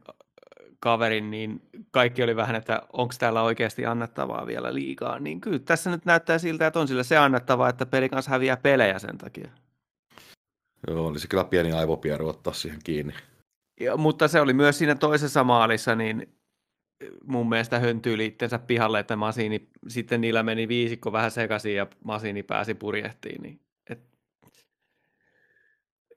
kaverin, 0.79 1.31
niin 1.31 1.61
kaikki 1.91 2.23
oli 2.23 2.35
vähän, 2.35 2.55
että 2.55 2.81
onko 2.93 3.13
täällä 3.19 3.41
oikeasti 3.41 3.85
annettavaa 3.85 4.47
vielä 4.47 4.73
liikaa. 4.73 5.19
Niin 5.19 5.41
kyllä 5.41 5.59
tässä 5.59 5.91
nyt 5.91 6.05
näyttää 6.05 6.37
siltä, 6.37 6.67
että 6.67 6.79
on 6.79 6.87
sillä 6.87 7.03
se 7.03 7.17
annettavaa, 7.17 7.69
että 7.69 7.85
pelikans 7.85 8.27
häviää 8.27 8.57
pelejä 8.57 8.99
sen 8.99 9.17
takia. 9.17 9.47
Joo, 10.87 11.07
olisi 11.07 11.27
kyllä 11.27 11.43
pieni 11.43 11.71
aivopieru 11.71 12.27
ottaa 12.27 12.53
siihen 12.53 12.79
kiinni. 12.83 13.13
Ja, 13.79 13.97
mutta 13.97 14.27
se 14.27 14.41
oli 14.41 14.53
myös 14.53 14.77
siinä 14.77 14.95
toisessa 14.95 15.43
maalissa, 15.43 15.95
niin 15.95 16.35
mun 17.25 17.49
mielestä 17.49 17.79
höntyyli 17.79 18.25
itsensä 18.25 18.59
pihalle, 18.59 18.99
että 18.99 19.15
Masini, 19.15 19.69
sitten 19.87 20.21
niillä 20.21 20.43
meni 20.43 20.67
viisikko 20.67 21.11
vähän 21.11 21.31
sekaisin 21.31 21.75
ja 21.75 21.87
Masini 22.03 22.43
pääsi 22.43 22.73
purjehtiin. 22.73 23.41
Niin, 23.41 23.59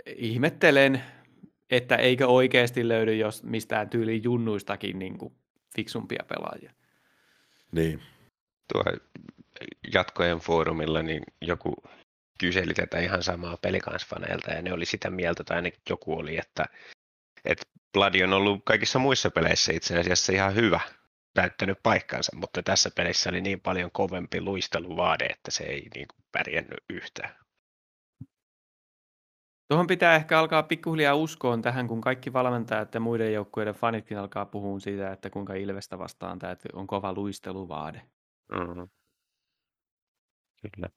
ihmettelen, 0.06 1.02
että 1.70 1.96
eikö 1.96 2.26
oikeasti 2.26 2.88
löydy 2.88 3.14
jos 3.16 3.42
mistään 3.42 3.90
tyyli 3.90 4.20
junnuistakin 4.24 4.98
niin 4.98 5.18
kuin 5.18 5.34
fiksumpia 5.76 6.24
pelaajia. 6.28 6.72
Niin. 7.72 8.02
Tuo 8.72 8.82
jatkojen 9.94 10.38
foorumilla 10.38 11.02
niin 11.02 11.22
joku 11.40 11.74
kyseli 12.40 12.74
tätä 12.74 12.98
ihan 12.98 13.22
samaa 13.22 13.56
pelikansfaneilta 13.56 14.50
ja 14.50 14.62
ne 14.62 14.72
oli 14.72 14.86
sitä 14.86 15.10
mieltä, 15.10 15.44
tai 15.44 15.56
ainakin 15.56 15.80
joku 15.90 16.18
oli, 16.18 16.38
että, 16.38 16.64
että 17.44 17.64
Bloody 17.92 18.22
on 18.22 18.32
ollut 18.32 18.62
kaikissa 18.64 18.98
muissa 18.98 19.30
peleissä 19.30 19.72
itse 19.72 19.98
asiassa 19.98 20.32
ihan 20.32 20.54
hyvä, 20.54 20.80
täyttänyt 21.34 21.78
paikkansa, 21.82 22.36
mutta 22.36 22.62
tässä 22.62 22.90
pelissä 22.90 23.30
oli 23.30 23.40
niin 23.40 23.60
paljon 23.60 23.90
kovempi 23.92 24.40
luisteluvaade, 24.40 25.24
että 25.24 25.50
se 25.50 25.64
ei 25.64 25.88
niin 25.94 26.08
kuin 26.08 26.24
pärjännyt 26.32 26.84
yhtään. 26.90 27.45
Tuohon 29.68 29.86
pitää 29.86 30.14
ehkä 30.14 30.38
alkaa 30.38 30.62
pikkuhiljaa 30.62 31.14
uskoon 31.14 31.62
tähän, 31.62 31.88
kun 31.88 32.00
kaikki 32.00 32.32
valmentajat 32.32 32.94
ja 32.94 33.00
muiden 33.00 33.32
joukkueiden 33.32 33.74
fanitkin 33.74 34.18
alkaa 34.18 34.46
puhua 34.46 34.80
siitä, 34.80 35.12
että 35.12 35.30
kuinka 35.30 35.54
Ilvestä 35.54 35.98
vastaan 35.98 36.38
tämä 36.38 36.56
on 36.72 36.86
kova 36.86 37.12
luisteluvaade. 37.12 38.02
Mm-hmm. 38.52 38.88
Kyllä. 40.62 40.88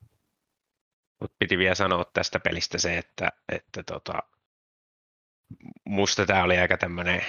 Mutta 1.20 1.36
piti 1.40 1.58
vielä 1.58 1.76
sanoa 1.76 2.06
tästä 2.14 2.40
pelistä 2.40 2.78
se, 2.78 2.98
että, 2.98 3.32
että 3.52 3.84
tota, 3.84 4.14
musta 5.86 6.26
tämä 6.26 6.44
oli 6.44 6.58
aika 6.58 6.78
tämmöinen 6.78 7.22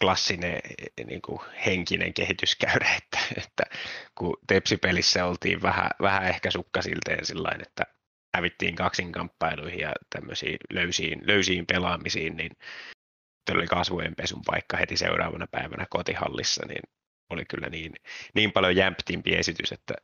klassinen 0.00 0.60
niin 1.06 1.22
kuin 1.22 1.40
henkinen 1.66 2.14
kehityskäyrä, 2.14 2.94
että, 3.02 3.18
että 3.36 3.62
kun 4.14 4.36
Tepsi-pelissä 4.46 5.26
oltiin 5.26 5.62
vähän, 5.62 5.90
vähän 6.00 6.24
ehkä 6.24 6.50
sukkasilteen 6.50 7.26
sillä 7.26 7.56
että 7.62 7.84
hävittiin 8.36 8.76
kaksinkamppailuihin 8.76 9.80
ja 9.80 9.92
tämmöisiin 10.10 10.56
löysiin, 10.72 11.26
löysiin 11.26 11.66
pelaamisiin, 11.66 12.36
niin 12.36 12.50
oli 13.50 13.66
kasvojen 13.66 14.14
pesun 14.14 14.42
paikka 14.46 14.76
heti 14.76 14.96
seuraavana 14.96 15.46
päivänä 15.50 15.86
kotihallissa, 15.90 16.66
niin 16.66 16.82
oli 17.30 17.44
kyllä 17.44 17.68
niin, 17.68 17.94
niin 18.34 18.52
paljon 18.52 18.76
jämptimpi 18.76 19.34
esitys, 19.34 19.72
että 19.72 19.94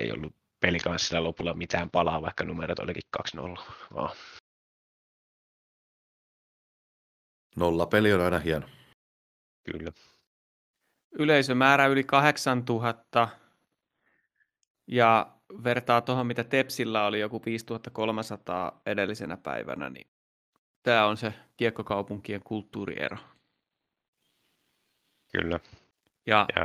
ei 0.00 0.12
ollut 0.12 0.34
pelikanssilla 0.60 1.24
lopulla 1.24 1.54
mitään 1.54 1.90
palaa, 1.90 2.22
vaikka 2.22 2.44
numerot 2.44 2.78
olikin 2.78 3.02
2-0. 3.38 3.62
Oh. 3.94 4.16
Nolla 7.56 7.86
peli 7.86 8.12
on 8.12 8.20
aina 8.20 8.38
hieno. 8.38 8.68
Kyllä. 9.72 9.92
Yleisömäärä 11.18 11.86
yli 11.86 12.04
8000 12.04 13.28
ja 14.86 15.37
vertaa 15.64 16.00
tuohon, 16.00 16.26
mitä 16.26 16.44
Tepsillä 16.44 17.06
oli 17.06 17.20
joku 17.20 17.42
5300 17.46 18.80
edellisenä 18.86 19.36
päivänä, 19.36 19.90
niin 19.90 20.06
tämä 20.82 21.06
on 21.06 21.16
se 21.16 21.34
kiekkokaupunkien 21.56 22.42
kulttuuriero. 22.42 23.16
Kyllä. 25.32 25.60
Ja, 26.26 26.46
ja 26.56 26.64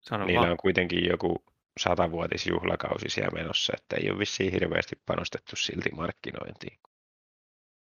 sano 0.00 0.24
niillä 0.24 0.40
vaan. 0.40 0.50
on 0.50 0.56
kuitenkin 0.56 1.08
joku 1.08 1.44
satavuotisjuhlakausi 1.78 3.08
siellä 3.08 3.30
menossa, 3.30 3.72
että 3.76 3.96
ei 3.96 4.10
ole 4.10 4.18
vissiin 4.18 4.52
hirveästi 4.52 5.00
panostettu 5.06 5.56
silti 5.56 5.90
markkinointiin. 5.90 6.78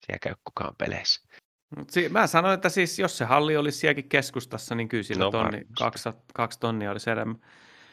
Siellä 0.06 0.18
käy 0.22 0.34
kukaan 0.44 0.74
peleissä. 0.78 1.28
Mut 1.76 1.90
si- 1.90 2.08
mä 2.08 2.26
sanoin, 2.26 2.54
että 2.54 2.68
siis 2.68 2.98
jos 2.98 3.18
se 3.18 3.24
halli 3.24 3.56
olisi 3.56 3.78
sielläkin 3.78 4.08
keskustassa, 4.08 4.74
niin 4.74 4.88
kyllä 4.88 5.02
sillä 5.02 5.24
no, 5.24 5.30
tonni, 5.30 5.66
kaksi, 5.78 6.08
kaksi 6.34 6.60
tonnia 6.60 6.90
olisi 6.90 7.10
enemmän. 7.10 7.40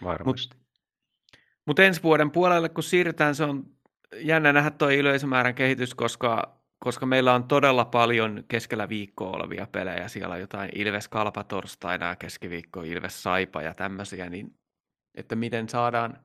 Varmasti. 0.04 0.56
Mut 0.56 0.62
mutta 1.66 1.84
ensi 1.84 2.04
vuoden 2.04 2.32
puolelle, 2.32 2.70
kun 2.70 2.84
siirrytään, 2.84 3.36
se 3.36 3.44
on 3.44 3.66
jännä 4.16 4.54
nähdä 4.54 4.72
tuo 4.72 4.92
yleisömäärän 4.92 5.56
kehitys, 5.56 5.96
koska, 5.96 6.58
koska 6.80 7.06
meillä 7.06 7.34
on 7.34 7.44
todella 7.44 7.86
paljon 7.86 8.44
keskellä 8.48 8.90
viikkoa 8.90 9.32
olevia 9.32 9.68
pelejä. 9.72 10.08
Siellä 10.08 10.36
on 10.36 10.42
jotain 10.42 10.70
Ilves 10.76 11.08
Kalpa 11.08 11.44
torstaina 11.44 12.16
keskiviikko 12.16 12.82
Ilves 12.82 13.24
Saipa 13.24 13.62
ja 13.62 13.74
tämmöisiä, 13.74 14.30
niin 14.30 14.54
että 15.16 15.36
miten 15.36 15.70
saadaan, 15.70 16.18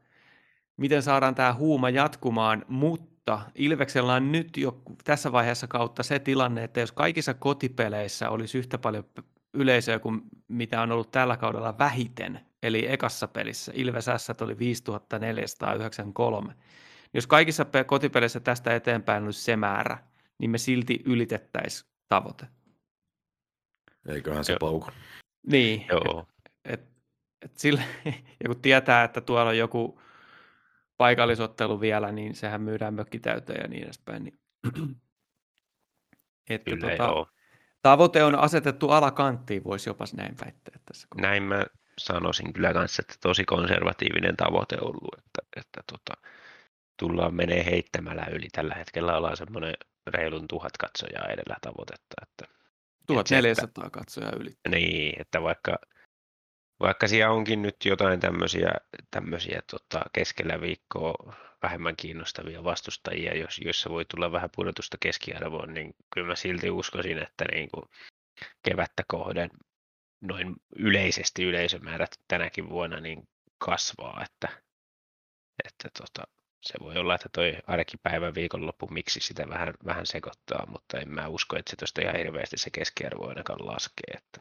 miten 0.76 1.02
saadaan 1.02 1.34
tämä 1.34 1.54
huuma 1.54 1.90
jatkumaan, 1.90 2.64
mutta 2.68 3.40
Ilveksellä 3.54 4.14
on 4.14 4.32
nyt 4.32 4.56
jo 4.56 4.82
tässä 5.04 5.32
vaiheessa 5.32 5.66
kautta 5.66 6.02
se 6.02 6.18
tilanne, 6.18 6.64
että 6.64 6.80
jos 6.80 6.92
kaikissa 6.92 7.34
kotipeleissä 7.34 8.30
olisi 8.30 8.58
yhtä 8.58 8.78
paljon 8.78 9.04
yleisöä 9.54 9.98
kuin 9.98 10.22
mitä 10.48 10.82
on 10.82 10.92
ollut 10.92 11.10
tällä 11.10 11.36
kaudella 11.36 11.78
vähiten, 11.78 12.45
eli 12.62 12.92
ekassa 12.92 13.28
pelissä 13.28 13.72
Ilves 13.74 14.04
S 14.16 14.30
oli 14.40 14.58
5493. 14.58 16.54
Jos 17.14 17.26
kaikissa 17.26 17.66
kotipeleissä 17.86 18.40
tästä 18.40 18.74
eteenpäin 18.74 19.24
olisi 19.24 19.42
se 19.42 19.56
määrä, 19.56 19.98
niin 20.38 20.50
me 20.50 20.58
silti 20.58 21.02
ylitettäisiin 21.04 21.90
tavoite. 22.08 22.46
Eiköhän 24.08 24.44
se 24.44 24.56
pauku. 24.60 24.88
Niin. 25.46 25.86
Joo. 25.90 26.28
Et, 26.64 26.80
et 27.42 27.56
sille, 27.56 27.84
ja 28.42 28.46
kun 28.46 28.60
tietää, 28.60 29.04
että 29.04 29.20
tuolla 29.20 29.50
on 29.50 29.58
joku 29.58 30.00
paikallisottelu 30.96 31.80
vielä, 31.80 32.12
niin 32.12 32.34
sehän 32.34 32.60
myydään 32.62 32.94
mökki 32.94 33.18
täyteen 33.18 33.60
ja 33.62 33.68
niin 33.68 33.84
edespäin. 33.84 34.24
Niin. 34.24 34.38
että 36.50 36.70
Kyllä, 36.70 36.90
tota, 36.90 37.02
joo. 37.02 37.28
Tavoite 37.82 38.24
on 38.24 38.34
asetettu 38.34 38.90
alakanttiin, 38.90 39.64
voisi 39.64 39.90
jopa 39.90 40.04
näin 40.16 40.34
väittää 40.44 40.78
tässä. 40.86 41.08
Näin 41.20 41.42
mä 41.42 41.64
sanoisin 41.98 42.52
kyllä 42.52 42.72
kanssa, 42.72 43.02
että 43.02 43.14
tosi 43.20 43.44
konservatiivinen 43.44 44.36
tavoite 44.36 44.76
ollut, 44.80 45.18
että, 45.18 45.60
että 45.60 45.80
tota, 45.92 46.28
tullaan 46.96 47.34
menee 47.34 47.64
heittämällä 47.64 48.26
yli. 48.32 48.48
Tällä 48.52 48.74
hetkellä 48.74 49.16
ollaan 49.16 49.36
semmoinen 49.36 49.74
reilun 50.06 50.48
tuhat 50.48 50.72
katsojaa 50.76 51.26
edellä 51.26 51.56
tavoitetta. 51.60 52.14
Että, 52.22 52.54
1400 53.06 53.84
että, 53.86 53.98
katsojaa 53.98 54.32
yli. 54.40 54.50
Niin, 54.68 55.20
että 55.20 55.42
vaikka, 55.42 55.78
vaikka 56.80 57.08
siellä 57.08 57.34
onkin 57.34 57.62
nyt 57.62 57.76
jotain 57.84 58.20
tämmöisiä, 58.20 58.72
tämmöisiä 59.10 59.62
tota, 59.70 60.02
keskellä 60.12 60.60
viikkoa 60.60 61.34
vähemmän 61.62 61.96
kiinnostavia 61.96 62.64
vastustajia, 62.64 63.36
jos, 63.36 63.60
joissa 63.64 63.90
voi 63.90 64.04
tulla 64.04 64.32
vähän 64.32 64.50
pudotusta 64.56 64.96
keskiarvoon, 65.00 65.74
niin 65.74 65.94
kyllä 66.14 66.26
mä 66.26 66.34
silti 66.34 66.70
uskoisin, 66.70 67.18
että 67.18 67.44
niin 67.52 67.68
kuin 67.74 67.84
kevättä 68.62 69.02
kohden 69.08 69.50
noin 70.20 70.56
yleisesti 70.76 71.44
yleisömäärät 71.44 72.10
tänäkin 72.28 72.68
vuonna 72.70 73.00
niin 73.00 73.28
kasvaa, 73.58 74.24
että, 74.24 74.62
että 75.64 75.88
tota, 75.98 76.28
se 76.62 76.74
voi 76.80 76.96
olla, 76.96 77.14
että 77.14 77.28
toi 77.32 77.56
arkipäivän 77.66 78.34
viikonloppu 78.34 78.86
miksi 78.90 79.20
sitä 79.20 79.48
vähän, 79.48 79.74
vähän 79.84 80.06
sekoittaa, 80.06 80.66
mutta 80.66 80.98
en 80.98 81.08
mä 81.08 81.28
usko, 81.28 81.56
että 81.56 81.70
se 81.70 81.76
tuosta 81.76 82.00
ihan 82.00 82.16
hirveästi 82.16 82.58
se 82.58 82.70
keskiarvo 82.70 83.28
ainakaan 83.28 83.66
laskee. 83.66 84.16
Että. 84.16 84.40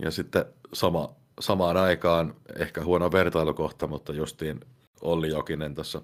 Ja 0.00 0.10
sitten 0.10 0.44
sama, 0.72 1.16
samaan 1.40 1.76
aikaan, 1.76 2.34
ehkä 2.58 2.84
huono 2.84 3.12
vertailukohta, 3.12 3.86
mutta 3.86 4.12
justiin 4.12 4.60
Olli 5.00 5.28
Jokinen 5.28 5.74
tuossa 5.74 6.02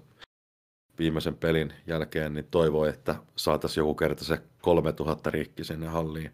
viimeisen 0.99 1.35
pelin 1.35 1.73
jälkeen 1.87 2.33
niin 2.33 2.47
toivoi, 2.51 2.89
että 2.89 3.15
saataisiin 3.35 3.81
joku 3.81 3.95
kerta 3.95 4.23
se 4.23 4.41
3000 4.61 5.29
rikki 5.29 5.63
sinne 5.63 5.87
halliin 5.87 6.31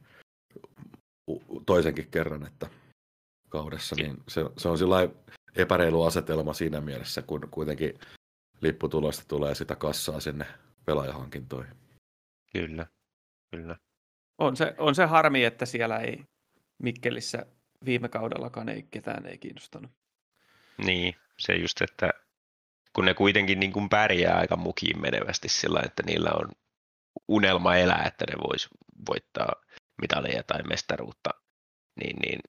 toisenkin 1.65 2.12
kerran, 2.12 2.48
että 2.48 2.69
kaudessa, 3.50 3.96
niin 3.96 4.17
se, 4.27 4.41
se 4.57 4.69
on 4.69 4.77
sillä 4.77 5.10
epäreilu 5.55 6.03
asetelma 6.03 6.53
siinä 6.53 6.81
mielessä, 6.81 7.22
kun 7.22 7.48
kuitenkin 7.51 8.00
lipputulosta 8.62 9.24
tulee 9.27 9.55
sitä 9.55 9.75
kassaa 9.75 10.19
sinne 10.19 10.46
pelaajahankintoihin. 10.86 11.75
Kyllä, 12.51 12.88
kyllä. 13.51 13.77
On 14.38 14.57
se, 14.57 14.75
on 14.77 14.96
se 14.96 15.05
harmi, 15.05 15.46
että 15.46 15.65
siellä 15.65 15.98
ei 16.00 16.24
Mikkelissä 16.84 17.46
viime 17.86 18.10
kaudellakaan 18.10 18.69
ei 18.69 18.88
ketään 18.91 19.25
ei 19.25 19.38
kiinnostanut. 19.38 19.91
Niin, 20.77 21.15
se 21.39 21.53
just, 21.55 21.81
että 21.81 22.10
kun 22.93 23.05
ne 23.05 23.13
kuitenkin 23.13 23.60
niin 23.60 23.74
kuin 23.74 23.89
pärjää 23.89 24.38
aika 24.38 24.55
mukiin 24.55 25.01
menevästi 25.01 25.50
sillä, 25.50 25.81
että 25.86 26.03
niillä 26.03 26.29
on 26.39 26.51
unelma 27.27 27.75
elää, 27.75 28.03
että 28.07 28.25
ne 28.29 28.38
vois 28.48 28.67
voittaa 29.10 29.53
mitaleja 30.01 30.43
tai 30.43 30.63
mestaruutta, 30.63 31.29
niin, 31.99 32.15
niin 32.15 32.39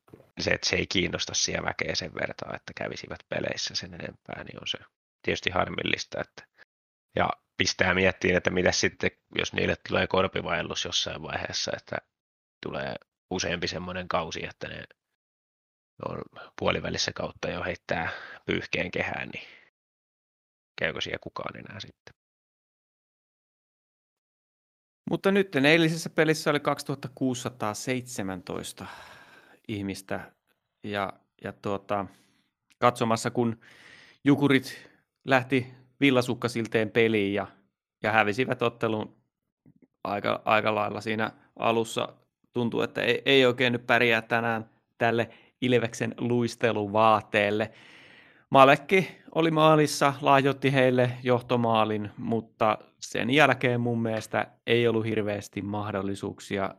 se, 0.41 0.51
että 0.51 0.69
se 0.69 0.77
ei 0.77 0.87
kiinnosta 0.87 1.35
siellä 1.35 1.69
väkeä 1.69 1.95
sen 1.95 2.15
vertaa, 2.15 2.57
että 2.57 2.73
kävisivät 2.77 3.21
peleissä 3.29 3.75
sen 3.75 3.95
enempää, 3.95 4.45
niin 4.45 4.61
on 4.61 4.67
se 4.67 4.79
tietysti 5.23 5.51
harmillista. 5.51 6.21
Että, 6.21 6.47
ja 7.17 7.31
pistää 7.57 7.95
miettiin, 7.95 8.37
että 8.37 8.51
mitä 8.51 8.73
sitten, 8.73 9.11
jos 9.39 9.53
niille 9.53 9.77
tulee 9.89 10.07
korpivaellus 10.07 10.85
jossain 10.85 11.23
vaiheessa, 11.23 11.73
että 11.77 11.97
tulee 12.67 12.95
useampi 13.31 13.69
semmoinen 13.69 14.09
kausi, 14.09 14.47
että 14.47 14.69
ne 14.69 14.85
on 16.09 16.23
puolivälissä 16.59 17.13
kautta 17.13 17.51
jo 17.51 17.65
heittää 17.65 18.11
pyyhkeen 18.47 18.91
kehään, 18.91 19.29
niin 19.29 19.49
käykö 20.79 21.01
siellä 21.01 21.19
kukaan 21.21 21.57
enää 21.57 21.81
sitten. 21.81 22.18
Mutta 25.11 25.31
nyt 25.31 25.57
eilisessä 25.57 26.11
pelissä 26.11 26.51
oli 26.51 26.61
2617 26.61 28.87
ihmistä 29.69 30.33
ja, 30.85 31.13
ja 31.45 31.53
tuota, 31.53 32.07
katsomassa, 32.79 33.31
kun 33.31 33.61
Jukurit 34.25 34.89
lähti 35.25 35.67
villasukkasilteen 36.01 36.91
peliin 36.91 37.35
ja, 37.35 37.47
ja 38.03 38.13
hävisivät 38.13 38.63
ottelun 38.63 39.17
aika, 40.05 40.43
aika 40.45 40.75
lailla 40.75 41.01
siinä 41.01 41.33
alussa. 41.57 42.09
Tuntuu, 42.53 42.81
että 42.81 43.03
ei, 43.03 43.23
ei 43.27 43.47
oikein 43.47 43.73
nyt 43.73 43.87
pärjää 43.87 44.23
tänään 44.23 44.71
tälle 44.99 45.31
Ilveksen 45.61 46.15
luisteluvaateelle. 46.19 47.73
Malekki 48.51 49.19
oli 49.35 49.51
maalissa, 49.51 50.15
lahjoitti 50.21 50.73
heille 50.73 51.11
johtomaalin, 51.23 52.11
mutta 52.17 52.79
sen 53.01 53.31
jälkeen 53.31 53.81
mun 53.81 54.03
mielestä 54.03 54.47
ei 54.67 54.89
ollut 54.89 55.05
hirveästi 55.05 55.63
mahdollisuuksia. 55.63 56.75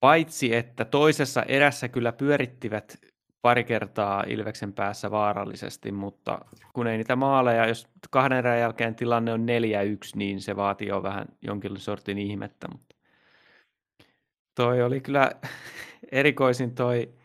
Paitsi, 0.00 0.54
että 0.54 0.84
toisessa 0.84 1.42
erässä 1.42 1.88
kyllä 1.88 2.12
pyörittivät 2.12 2.98
pari 3.42 3.64
kertaa 3.64 4.24
Ilveksen 4.26 4.72
päässä 4.72 5.10
vaarallisesti, 5.10 5.92
mutta 5.92 6.40
kun 6.72 6.86
ei 6.86 6.96
niitä 6.96 7.16
maaleja, 7.16 7.68
jos 7.68 7.88
kahden 8.10 8.38
erän 8.38 8.60
jälkeen 8.60 8.94
tilanne 8.94 9.32
on 9.32 9.40
4-1, 9.40 9.42
niin 10.14 10.40
se 10.40 10.56
vaatii 10.56 10.88
jo 10.88 11.02
vähän 11.02 11.26
jonkin 11.42 11.80
sortin 11.80 12.18
ihmettä, 12.18 12.68
mutta 12.72 12.96
toi 14.54 14.82
oli 14.82 15.00
kyllä 15.00 15.30
erikoisin 16.12 16.74
toi 16.74 17.19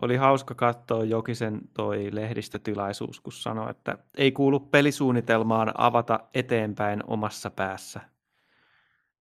oli 0.00 0.16
hauska 0.16 0.54
katsoa 0.54 1.04
Jokisen 1.04 1.60
toi 1.74 2.08
lehdistötilaisuus, 2.12 3.20
kun 3.20 3.32
sanoi, 3.32 3.70
että 3.70 3.98
ei 4.16 4.32
kuulu 4.32 4.60
pelisuunnitelmaan 4.60 5.72
avata 5.74 6.20
eteenpäin 6.34 7.00
omassa 7.06 7.50
päässä. 7.50 8.00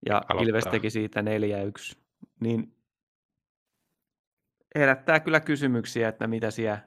Ja 0.05 0.15
Aloittaa. 0.15 0.41
Ilves 0.41 0.63
teki 0.63 0.89
siitä 0.89 1.21
4-1. 1.21 1.97
Niin 2.39 2.75
herättää 4.75 5.19
kyllä 5.19 5.39
kysymyksiä, 5.39 6.09
että 6.09 6.27
mitä 6.27 6.51
siellä, 6.51 6.79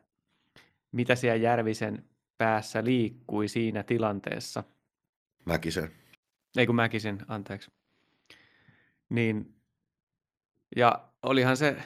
mitä 0.92 1.14
siellä 1.14 1.36
Järvisen 1.36 2.04
päässä 2.38 2.84
liikkui 2.84 3.48
siinä 3.48 3.82
tilanteessa. 3.82 4.64
Mäkisen. 5.44 5.90
Ei 6.56 6.66
kun 6.66 6.74
Mäkisen, 6.74 7.18
anteeksi. 7.28 7.70
Niin, 9.08 9.54
ja 10.76 11.08
olihan 11.22 11.56
se 11.56 11.76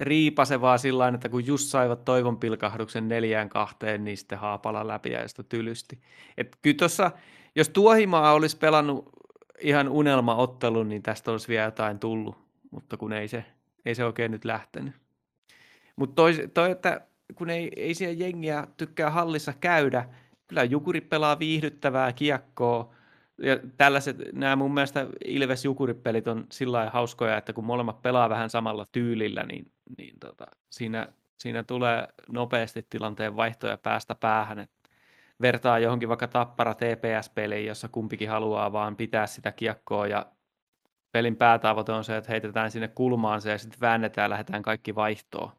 riipasevaa 0.00 0.78
sillä 0.78 1.08
että 1.08 1.28
kun 1.28 1.46
just 1.46 1.68
saivat 1.68 2.04
toivon 2.04 2.38
pilkahduksen 2.38 3.08
neljään 3.08 3.48
kahteen, 3.48 4.04
niin 4.04 4.16
sitten 4.16 4.38
Haapala 4.38 4.86
läpi 4.86 5.10
ja 5.10 5.28
sitä 5.28 5.42
tylysti. 5.42 5.98
Et 6.36 6.56
kyllä 6.62 6.76
tossa, 6.76 7.10
jos 7.56 7.68
Tuohimaa 7.68 8.32
olisi 8.32 8.56
pelannut 8.56 9.08
ihan 9.60 9.88
unelmaottelun, 9.88 10.88
niin 10.88 11.02
tästä 11.02 11.30
olisi 11.30 11.48
vielä 11.48 11.64
jotain 11.64 11.98
tullut, 11.98 12.38
mutta 12.70 12.96
kun 12.96 13.12
ei 13.12 13.28
se, 13.28 13.44
ei 13.86 13.94
se 13.94 14.04
oikein 14.04 14.30
nyt 14.30 14.44
lähtenyt. 14.44 14.94
Mutta 15.96 16.14
toi, 16.14 16.48
toi, 16.54 16.70
että 16.70 17.00
kun 17.34 17.50
ei, 17.50 17.70
ei 17.76 17.94
siellä 17.94 18.24
jengiä 18.24 18.66
tykkää 18.76 19.10
hallissa 19.10 19.52
käydä, 19.60 20.08
kyllä 20.46 20.64
Jukuri 20.64 21.00
pelaa 21.00 21.38
viihdyttävää 21.38 22.12
kiekkoa, 22.12 22.94
ja 23.42 23.58
tällaiset, 23.76 24.16
nämä 24.32 24.56
mun 24.56 24.74
mielestä 24.74 25.06
Ilves 25.24 25.64
Jukuripelit 25.64 26.28
on 26.28 26.46
sillä 26.52 26.90
hauskoja, 26.92 27.36
että 27.36 27.52
kun 27.52 27.64
molemmat 27.64 28.02
pelaa 28.02 28.28
vähän 28.28 28.50
samalla 28.50 28.84
tyylillä, 28.92 29.42
niin, 29.42 29.72
niin 29.98 30.18
tota, 30.20 30.46
siinä, 30.70 31.08
siinä 31.38 31.62
tulee 31.62 32.08
nopeasti 32.28 32.86
tilanteen 32.90 33.36
vaihtoja 33.36 33.78
päästä 33.78 34.14
päähän. 34.14 34.58
Et 34.58 34.70
vertaa 35.40 35.78
johonkin 35.78 36.08
vaikka 36.08 36.28
tappara 36.28 36.74
TPS-peliin, 36.74 37.66
jossa 37.66 37.88
kumpikin 37.88 38.28
haluaa 38.28 38.72
vaan 38.72 38.96
pitää 38.96 39.26
sitä 39.26 39.52
kiekkoa 39.52 40.06
ja 40.06 40.26
pelin 41.12 41.36
päätavoite 41.36 41.92
on 41.92 42.04
se, 42.04 42.16
että 42.16 42.32
heitetään 42.32 42.70
sinne 42.70 42.88
kulmaan 42.88 43.40
se 43.40 43.50
ja 43.50 43.58
sitten 43.58 43.80
väännetään 43.80 44.24
ja 44.24 44.30
lähdetään 44.30 44.62
kaikki 44.62 44.94
vaihtoon. 44.94 45.52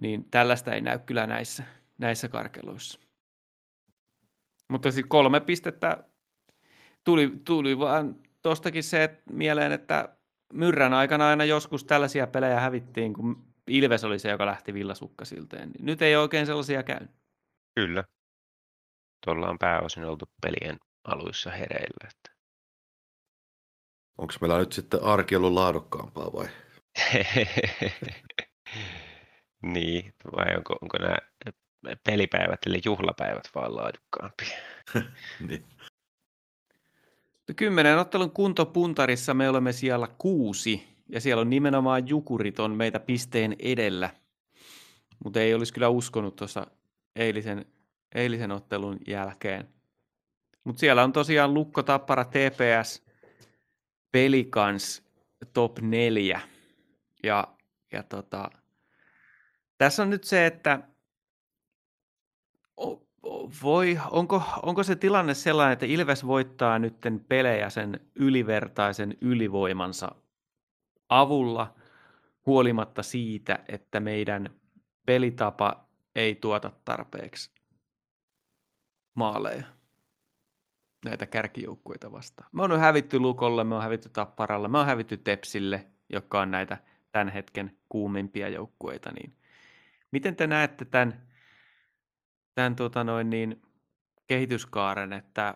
Niin 0.00 0.30
tällaista 0.30 0.72
ei 0.72 0.80
näy 0.80 0.98
kyllä 0.98 1.26
näissä, 1.26 1.64
näissä 1.98 2.28
karkeluissa. 2.28 3.00
Mutta 4.68 4.90
siis 4.90 5.06
kolme 5.08 5.40
pistettä 5.40 6.04
tuli, 7.04 7.32
tuli 7.44 7.78
vaan 7.78 8.16
tuostakin 8.42 8.82
se 8.82 9.04
että 9.04 9.22
mieleen, 9.32 9.72
että 9.72 10.16
Myrrän 10.54 10.92
aikana 10.92 11.28
aina 11.28 11.44
joskus 11.44 11.84
tällaisia 11.84 12.26
pelejä 12.26 12.60
hävittiin, 12.60 13.12
kun 13.12 13.54
Ilves 13.66 14.04
oli 14.04 14.18
se, 14.18 14.30
joka 14.30 14.46
lähti 14.46 14.74
villasukkasilteen. 14.74 15.70
Niin 15.70 15.86
nyt 15.86 16.02
ei 16.02 16.16
oikein 16.16 16.46
sellaisia 16.46 16.82
käynyt. 16.82 17.10
Kyllä. 17.74 18.04
Tuolla 19.24 19.48
on 19.48 19.58
pääosin 19.58 20.04
oltu 20.04 20.24
pelien 20.42 20.78
aluissa 21.04 21.50
hereillä. 21.50 22.08
Että... 22.08 22.36
Onko 24.18 24.34
meillä 24.40 24.58
nyt 24.58 24.72
sitten 24.72 25.02
arki 25.02 25.36
ollut 25.36 25.52
laadukkaampaa 25.52 26.32
vai? 26.32 26.48
niin, 29.74 30.14
vai 30.36 30.56
onko, 30.56 30.76
onko 30.82 30.98
nämä 30.98 31.16
pelipäivät 32.04 32.60
eli 32.66 32.80
juhlapäivät 32.84 33.50
vaan 33.54 33.76
laadukkaampia? 33.76 34.58
niin. 35.48 35.64
Kymmenen 37.56 37.98
ottelun 37.98 38.30
kuntopuntarissa 38.30 39.34
me 39.34 39.48
olemme 39.48 39.72
siellä 39.72 40.08
kuusi, 40.18 40.88
ja 41.08 41.20
siellä 41.20 41.40
on 41.40 41.50
nimenomaan 41.50 42.08
Jukurit 42.08 42.60
on 42.60 42.76
meitä 42.76 43.00
pisteen 43.00 43.56
edellä. 43.58 44.10
Mutta 45.24 45.40
ei 45.40 45.54
olisi 45.54 45.72
kyllä 45.72 45.88
uskonut 45.88 46.36
tuossa 46.36 46.66
eilisen, 47.16 47.66
eilisen 48.14 48.52
ottelun 48.52 48.98
jälkeen. 49.06 49.68
Mutta 50.64 50.80
siellä 50.80 51.04
on 51.04 51.12
tosiaan 51.12 51.54
Lukko, 51.54 51.82
Tappara, 51.82 52.24
TPS, 52.24 53.02
Pelikans 54.12 55.02
top 55.52 55.78
4. 55.80 56.40
Ja, 57.22 57.48
ja 57.92 58.02
tota, 58.02 58.50
tässä 59.78 60.02
on 60.02 60.10
nyt 60.10 60.24
se, 60.24 60.46
että 60.46 60.80
voi, 63.62 63.98
onko, 64.10 64.42
onko 64.62 64.82
se 64.82 64.96
tilanne 64.96 65.34
sellainen, 65.34 65.72
että 65.72 65.86
Ilves 65.86 66.26
voittaa 66.26 66.78
nyt 66.78 66.96
pelejä 67.28 67.70
sen 67.70 68.00
ylivertaisen 68.14 69.16
ylivoimansa 69.20 70.14
avulla 71.08 71.74
huolimatta 72.46 73.02
siitä, 73.02 73.58
että 73.68 74.00
meidän 74.00 74.50
pelitapa 75.06 75.88
ei 76.14 76.34
tuota 76.34 76.72
tarpeeksi 76.84 77.50
maaleja 79.14 79.64
näitä 81.04 81.26
kärkijoukkueita 81.26 82.12
vastaan. 82.12 82.48
Me 82.52 82.62
on 82.62 82.80
hävitty 82.80 83.18
Lukolle, 83.18 83.64
me 83.64 83.74
on 83.74 83.82
hävitty 83.82 84.08
Tapparalle, 84.08 84.68
me 84.68 84.78
on 84.78 84.86
hävitty 84.86 85.16
Tepsille, 85.16 85.86
jotka 86.08 86.40
on 86.40 86.50
näitä 86.50 86.78
tämän 87.12 87.28
hetken 87.28 87.76
kuumimpia 87.88 88.48
joukkueita. 88.48 89.12
Niin 89.12 89.36
miten 90.10 90.36
te 90.36 90.46
näette 90.46 90.84
tämän 90.84 91.26
tämän 92.54 92.76
tota 92.76 93.04
noin, 93.04 93.30
niin, 93.30 93.62
kehityskaaren, 94.26 95.12
että 95.12 95.54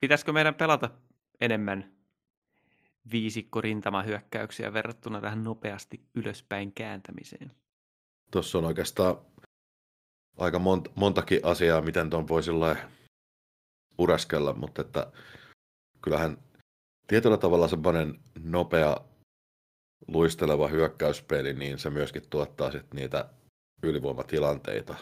pitäisikö 0.00 0.32
meidän 0.32 0.54
pelata 0.54 0.90
enemmän 1.40 1.92
viisikko 3.12 3.60
rintamahyökkäyksiä 3.60 4.72
verrattuna 4.72 5.20
tähän 5.20 5.44
nopeasti 5.44 6.02
ylöspäin 6.14 6.72
kääntämiseen? 6.72 7.52
Tuossa 8.30 8.58
on 8.58 8.64
oikeastaan 8.64 9.16
aika 10.38 10.58
monta, 10.58 10.90
montakin 10.94 11.40
asiaa, 11.42 11.80
miten 11.80 12.10
tuon 12.10 12.28
voi 12.28 12.42
uraskella, 13.98 14.54
mutta 14.54 14.82
että 14.82 15.12
kyllähän 16.02 16.38
tietyllä 17.06 17.36
tavalla 17.36 17.68
semmoinen 17.68 18.20
nopea 18.42 18.96
luisteleva 20.08 20.68
hyökkäyspeli, 20.68 21.52
niin 21.52 21.78
se 21.78 21.90
myöskin 21.90 22.30
tuottaa 22.30 22.70
sitten 22.70 22.96
niitä 22.96 23.28
ylivoimatilanteita. 23.82 24.94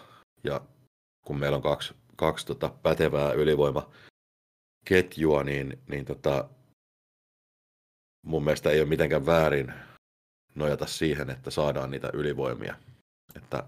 Ja 0.46 0.60
kun 1.26 1.38
meillä 1.38 1.56
on 1.56 1.62
kaksi, 1.62 1.94
kaksi 2.16 2.46
tota 2.46 2.68
pätevää 2.82 3.32
ylivoimaketjua, 3.32 5.44
niin, 5.44 5.78
niin 5.88 6.04
tota, 6.04 6.48
mun 8.22 8.44
mielestä 8.44 8.70
ei 8.70 8.80
ole 8.80 8.88
mitenkään 8.88 9.26
väärin 9.26 9.72
nojata 10.54 10.86
siihen, 10.86 11.30
että 11.30 11.50
saadaan 11.50 11.90
niitä 11.90 12.10
ylivoimia. 12.12 12.74
Että, 13.34 13.64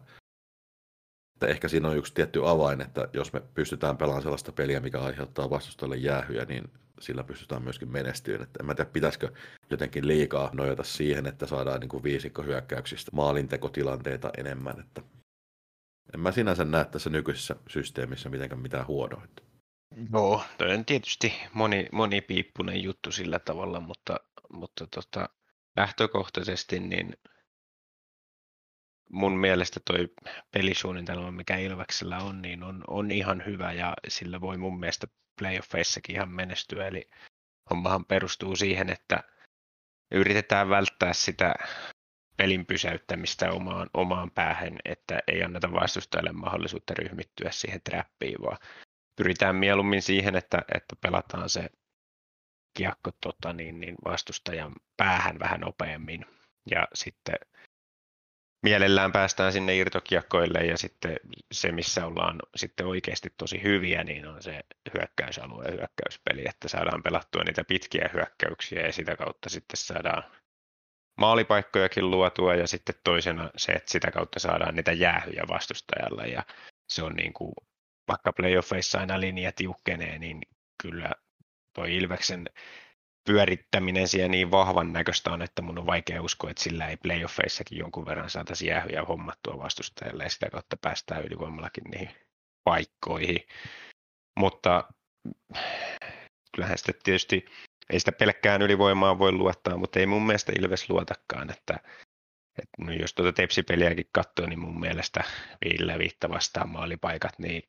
että 1.35 1.47
ehkä 1.47 1.69
siinä 1.69 1.89
on 1.89 1.97
yksi 1.97 2.15
tietty 2.15 2.49
avain, 2.49 2.81
että 2.81 3.09
jos 3.13 3.33
me 3.33 3.41
pystytään 3.41 3.97
pelaamaan 3.97 4.23
sellaista 4.23 4.53
peliä, 4.53 4.81
mikä 4.81 5.01
aiheuttaa 5.01 5.51
vastustajalle 5.51 5.97
jäähyjä, 5.97 6.45
niin 6.45 6.71
sillä 7.01 7.25
pystytään 7.25 7.63
myöskin 7.63 7.93
menestyyn. 7.93 8.43
Että 8.43 8.59
en 8.61 8.67
mä 8.67 8.75
tiedä, 8.75 8.91
pitäisikö 8.91 9.33
jotenkin 9.71 10.07
liikaa 10.07 10.51
nojata 10.53 10.83
siihen, 10.83 11.27
että 11.27 11.47
saadaan 11.47 11.81
niin 11.81 11.89
kuin 11.89 12.03
viisikko 12.03 12.43
hyökkäyksistä 12.43 13.11
maalintekotilanteita 13.15 14.31
enemmän. 14.39 14.81
Että 14.81 15.03
en 16.15 16.21
mä 16.21 16.33
sinänsä 16.33 16.65
näe 16.65 16.85
tässä 16.85 17.11
nykyisessä 17.11 17.57
systeemissä 17.69 18.29
mitenkään 18.29 18.63
mitään 18.63 18.87
huonoita. 18.87 19.43
Joo, 20.13 20.43
toi 20.59 20.75
on 20.75 20.85
tietysti 20.85 21.35
moni, 21.53 21.89
monipiippunen 21.93 22.83
juttu 22.83 23.13
sillä 23.13 23.39
tavalla, 23.39 23.81
mutta, 23.81 24.17
mutta 24.53 24.87
tota, 24.87 25.29
lähtökohtaisesti 25.77 26.81
niin 26.81 27.17
mun 29.11 29.39
mielestä 29.39 29.81
toi 29.85 30.09
pelisuunnitelma, 30.53 31.31
mikä 31.31 31.57
Ilveksellä 31.57 32.19
on, 32.19 32.43
niin 32.43 32.63
on, 32.63 32.85
on 32.87 33.11
ihan 33.11 33.43
hyvä 33.47 33.73
ja 33.73 33.95
sillä 34.09 34.41
voi 34.41 34.57
mun 34.57 34.81
mielestä 34.81 35.07
playoffeissakin 35.39 36.17
ihan 36.17 36.31
menestyä. 36.31 36.87
Eli 36.87 37.11
hommahan 37.71 38.05
perustuu 38.05 38.57
siihen, 38.57 38.91
että 38.91 39.23
yritetään 40.13 40.69
välttää 40.69 41.13
sitä 41.13 41.55
pelin 42.39 42.67
pysäyttämistä 42.67 43.53
omaan, 43.53 43.91
omaan 43.95 44.31
päähän, 44.31 44.79
että 44.85 45.21
ei 45.27 45.43
anneta 45.43 45.73
vastustajalle 45.73 46.33
mahdollisuutta 46.33 46.95
ryhmittyä 46.95 47.51
siihen 47.51 47.81
trappiin, 47.85 48.43
vaan 48.43 48.59
pyritään 49.17 49.57
mieluummin 49.57 50.03
siihen, 50.03 50.37
että, 50.37 50.59
että 50.75 50.97
pelataan 51.01 51.49
se 51.49 51.71
kiekko 52.77 53.11
tota, 53.21 53.53
niin, 53.53 53.81
niin 53.81 53.95
vastustajan 54.05 54.73
päähän 54.97 55.39
vähän 55.39 55.61
nopeammin. 55.61 56.27
Ja 56.71 56.89
sitten 56.95 57.37
mielellään 58.63 59.13
päästään 59.13 59.53
sinne 59.53 59.77
irtokiekkoille 59.77 60.59
ja 60.59 60.79
sitten 60.79 61.17
se, 61.53 61.73
missä 61.73 62.07
ollaan 62.07 62.39
sitten 62.57 62.87
oikeasti 62.87 63.35
tosi 63.37 63.63
hyviä, 63.63 64.05
niin 64.05 64.27
on 64.27 64.43
se 64.43 64.61
hyökkäysalue 64.95 65.65
ja 65.65 65.71
hyökkäyspeli, 65.71 66.45
että 66.49 66.69
saadaan 66.69 67.03
pelattua 67.03 67.45
niitä 67.45 67.65
pitkiä 67.65 68.11
hyökkäyksiä 68.13 68.87
ja 68.87 68.93
sitä 68.93 69.17
kautta 69.17 69.49
sitten 69.49 69.77
saadaan 69.77 70.25
maalipaikkojakin 71.19 72.11
luotua 72.11 72.55
ja 72.55 72.67
sitten 72.67 72.95
toisena 73.05 73.51
se, 73.57 73.73
että 73.73 73.93
sitä 73.93 74.11
kautta 74.11 74.41
saadaan 74.41 74.75
niitä 74.75 74.93
jäähyjä 74.93 75.45
vastustajalle 75.49 76.29
ja 76.29 76.43
se 76.89 77.03
on 77.03 77.15
niin 77.15 77.33
kuin, 77.33 77.53
vaikka 78.09 78.33
playoffeissa 78.33 78.99
aina 78.99 79.21
linja 79.21 79.53
tiukkenee, 79.53 80.19
niin 80.19 80.41
kyllä 80.83 81.11
toi 81.75 81.97
Ilveksen 81.97 82.45
pyörittäminen 83.25 84.09
siellä 84.09 84.29
niin 84.29 84.51
vahvan 84.51 84.93
näköistä 84.93 85.31
on, 85.31 85.43
että 85.43 85.63
mun 85.63 85.79
on 85.79 85.87
vaikea 85.87 86.23
uskoa, 86.23 86.51
että 86.51 86.63
sillä 86.63 86.89
ei 86.89 86.97
playoffeissakin 86.97 87.79
jonkun 87.79 88.07
verran 88.07 88.31
saataisiin 88.31 88.69
jäähyjä 88.69 89.05
hommattua 89.05 89.59
vastustajalle 89.59 90.23
ja 90.25 90.31
sitä 90.31 90.51
kautta 90.51 90.77
päästään 90.77 91.25
ylivoimallakin 91.25 91.85
niihin 91.85 92.11
paikkoihin. 92.65 93.41
Mutta 94.39 94.85
kyllähän 96.55 96.79
sitten 96.79 96.95
tietysti 97.03 97.45
ei 97.91 97.99
sitä 97.99 98.13
pelkkään 98.13 98.63
ylivoimaa 98.63 99.19
voi 99.19 99.33
luottaa, 99.33 99.77
mutta 99.77 100.01
ei 100.01 100.07
mun 100.07 100.27
mielestä 100.27 100.53
Ilves 100.59 100.91
luotakaan, 100.91 101.51
että, 101.51 101.75
että 102.59 102.77
no 102.79 102.93
jos 102.93 103.15
tuota 103.15 103.33
tepsipeliäkin 103.33 104.09
katsoo, 104.13 104.47
niin 104.47 104.59
mun 104.59 104.81
mielestä 104.81 105.25
Ville 105.65 105.99
Viitta 105.99 106.29
vastaan 106.29 106.69
maalipaikat, 106.69 107.39
niin 107.39 107.63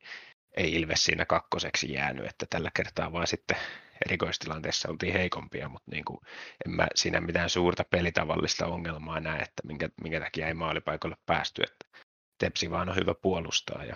ei 0.58 0.76
Ilves 0.76 1.06
siinä 1.06 1.26
kakkoseksi 1.26 1.94
jäänyt, 1.94 2.26
että 2.26 2.46
tällä 2.50 2.72
kertaa 2.74 3.12
vaan 3.12 3.28
sitten 3.28 3.58
erikoistilanteessa 4.06 4.90
oltiin 4.90 5.14
heikompia, 5.14 5.70
mutta 5.70 5.92
niin 5.92 6.06
kuin, 6.06 6.20
en 6.66 6.72
mä 6.72 6.88
siinä 6.96 7.22
mitään 7.22 7.50
suurta 7.50 7.84
pelitavallista 7.84 8.68
ongelmaa 8.68 9.20
näe, 9.20 9.42
että 9.42 9.62
minkä, 9.68 9.90
minkä 10.04 10.20
takia 10.20 10.48
ei 10.48 10.54
maalipaikalle 10.54 11.18
päästy, 11.26 11.62
että 11.64 12.00
Tepsi 12.38 12.72
vaan 12.72 12.90
on 12.90 12.96
hyvä 12.96 13.14
puolustaa 13.22 13.86
ja 13.86 13.96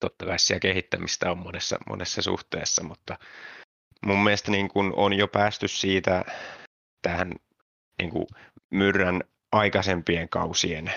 totta 0.00 0.26
kai 0.26 0.38
siellä 0.38 0.60
kehittämistä 0.60 1.30
on 1.30 1.38
monessa, 1.38 1.78
monessa 1.88 2.22
suhteessa, 2.22 2.84
mutta 2.84 3.18
mun 4.06 4.24
mielestä 4.24 4.50
niin 4.50 4.68
kuin 4.68 4.92
on 4.96 5.12
jo 5.12 5.28
päästy 5.28 5.68
siitä 5.68 6.24
tähän 7.02 7.34
niin 7.98 8.10
kuin 8.10 8.26
myrrän 8.70 9.22
aikaisempien 9.52 10.28
kausien 10.28 10.92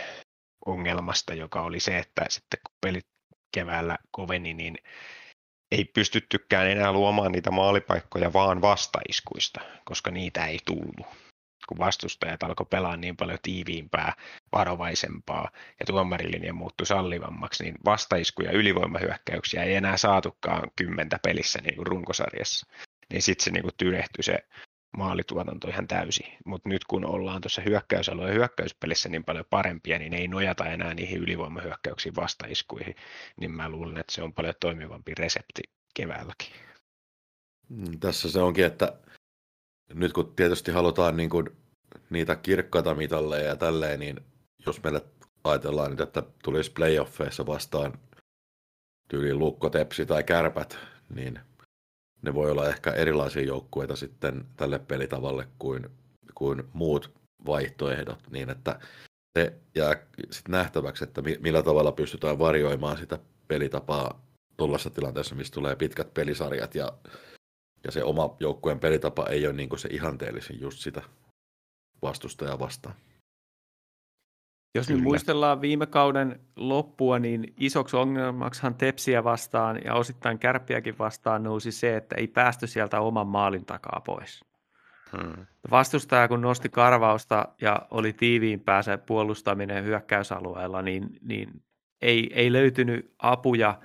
ongelmasta, 0.66 1.34
joka 1.34 1.62
oli 1.62 1.80
se, 1.80 1.98
että 1.98 2.26
sitten 2.30 2.60
kun 2.68 2.76
pelit 2.82 3.08
keväällä 3.54 3.98
koveni, 4.12 4.54
niin 4.54 4.76
ei 5.72 5.86
pystyttykään 5.86 6.68
enää 6.72 6.92
luomaan 6.92 7.32
niitä 7.32 7.52
maalipaikkoja 7.52 8.34
vaan 8.34 8.62
vastaiskuista, 8.62 9.62
koska 9.86 10.12
niitä 10.12 10.46
ei 10.46 10.60
tullut. 10.66 11.08
Kun 11.68 11.78
vastustajat 11.80 12.44
alkoi 12.44 12.66
pelaa 12.70 12.98
niin 12.98 13.18
paljon 13.18 13.40
tiiviimpää, 13.42 14.14
varovaisempaa 14.52 15.50
ja 15.80 15.86
tuomarilinja 15.86 16.54
muuttui 16.54 16.88
sallivammaksi, 16.88 17.64
niin 17.64 17.76
vastaiskuja 17.86 18.52
ylivoimahyökkäyksiä 18.52 19.64
ei 19.64 19.76
enää 19.76 19.98
saatukaan 19.98 20.72
kymmentä 20.76 21.20
pelissä 21.24 21.60
niin 21.62 21.76
kuin 21.76 21.88
runkosarjassa. 21.88 22.68
Niin 23.10 23.22
sitten 23.22 23.44
se 23.44 23.52
niin 23.52 23.64
kuin 23.64 23.74
tyrehtyi 23.78 24.24
se 24.24 24.40
maalituotanto 24.98 25.68
ihan 25.68 25.88
täysin. 25.88 26.28
Mutta 26.46 26.70
nyt 26.70 26.86
kun 26.86 27.06
ollaan 27.06 27.42
tuossa 27.42 27.62
hyökkäysalue- 27.62 28.28
ja 28.28 28.34
hyökkäyspelissä 28.34 29.10
niin 29.10 29.24
paljon 29.24 29.46
parempia, 29.50 30.00
niin 30.00 30.14
ei 30.14 30.28
nojata 30.28 30.66
enää 30.66 30.94
niihin 30.94 31.22
ylivoimahyökkäyksiin 31.22 32.16
vastaiskuihin, 32.16 32.96
niin 33.40 33.52
mä 33.52 33.70
luulen, 33.70 33.98
että 33.98 34.14
se 34.14 34.24
on 34.24 34.34
paljon 34.34 34.56
toimivampi 34.60 35.14
resepti 35.16 35.62
keväälläkin. 35.94 36.48
Mm, 37.70 38.00
tässä 38.00 38.32
se 38.32 38.40
onkin, 38.40 38.66
että 38.66 38.94
nyt 39.94 40.14
kun 40.14 40.36
tietysti 40.36 40.72
halutaan 40.72 41.18
niin 41.18 41.30
kuin 41.30 41.50
niitä 42.10 42.36
kirkkaita 42.36 42.96
mitalleja 42.96 43.48
ja 43.48 43.56
tälleen, 43.56 44.00
niin 44.00 44.20
jos 44.66 44.84
meille 44.84 45.02
ajatellaan 45.44 45.92
nyt, 45.92 46.02
että 46.02 46.24
tulisi 46.44 46.72
playoffeissa 46.72 47.46
vastaan 47.46 47.94
tyyliin 49.10 49.40
lukko, 49.40 49.70
tepsi 49.70 50.06
tai 50.06 50.24
kärpät, 50.24 50.78
niin 51.16 51.40
ne 52.24 52.34
voi 52.34 52.52
olla 52.52 52.70
ehkä 52.70 52.92
erilaisia 52.92 53.44
joukkueita 53.44 53.96
sitten 53.96 54.46
tälle 54.58 54.80
pelitavalle 54.80 55.48
kuin, 55.60 55.90
kuin 56.36 56.64
muut 56.74 57.12
vaihtoehdot, 57.46 58.20
niin 58.32 58.50
että 58.50 58.80
se 59.40 59.54
jää 59.76 59.96
sitten 60.32 60.52
nähtäväksi, 60.52 61.04
että 61.04 61.22
millä 61.40 61.64
tavalla 61.64 61.92
pystytään 61.92 62.40
varjoimaan 62.40 62.98
sitä 62.98 63.20
pelitapaa 63.48 64.22
tuollaisessa 64.58 64.90
tilanteessa, 64.90 65.36
missä 65.36 65.54
tulee 65.54 65.76
pitkät 65.76 66.14
pelisarjat 66.14 66.76
ja, 66.76 66.94
ja 67.84 67.92
se 67.92 68.04
oma 68.04 68.36
joukkueen 68.40 68.80
pelitapa 68.80 69.26
ei 69.26 69.48
ole 69.48 69.54
niin 69.54 69.80
se 69.80 69.90
ihanteellisin 69.92 70.62
just 70.62 70.80
sitä 70.80 71.02
vastustajaa 72.02 72.60
vastaan. 72.60 72.96
Jos 74.76 74.90
nyt 74.90 75.02
muistellaan 75.02 75.62
viime 75.62 75.86
kauden 75.86 76.40
loppua, 76.56 77.20
niin 77.20 77.54
isoksi 77.58 77.96
ongelmaksihan 77.96 78.76
Tepsiä 78.76 79.24
vastaan 79.24 79.80
ja 79.86 79.94
osittain 79.94 80.40
Kärppiäkin 80.40 80.98
vastaan 80.98 81.44
nousi 81.44 81.72
se, 81.72 81.96
että 81.96 82.16
ei 82.16 82.28
päästy 82.28 82.68
sieltä 82.68 83.00
oman 83.00 83.28
maalin 83.28 83.66
takaa 83.66 84.02
pois. 84.06 84.46
Hmm. 85.18 85.46
Vastustaja 85.72 86.28
kun 86.28 86.42
nosti 86.42 86.70
karvausta 86.70 87.48
ja 87.62 87.82
oli 87.92 88.14
tiiviimpää 88.14 88.82
se 88.82 88.98
puolustaminen 88.98 89.84
hyökkäysalueella, 89.84 90.82
niin, 90.82 91.20
niin 91.22 91.62
ei, 92.02 92.32
ei 92.34 92.54
löytynyt 92.54 93.14
apuja 93.20 93.80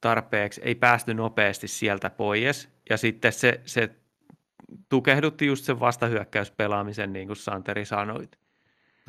tarpeeksi, 0.00 0.60
ei 0.64 0.74
päästy 0.74 1.14
nopeasti 1.14 1.68
sieltä 1.68 2.10
pois. 2.10 2.68
Ja 2.90 2.96
sitten 2.96 3.32
se, 3.32 3.60
se 3.64 3.90
tukehdutti 4.88 5.46
just 5.46 5.64
sen 5.64 5.80
vastahyökkäyspelaamisen, 5.80 7.12
niin 7.12 7.26
kuin 7.26 7.36
Santeri 7.36 7.84
sanoit. 7.84 8.38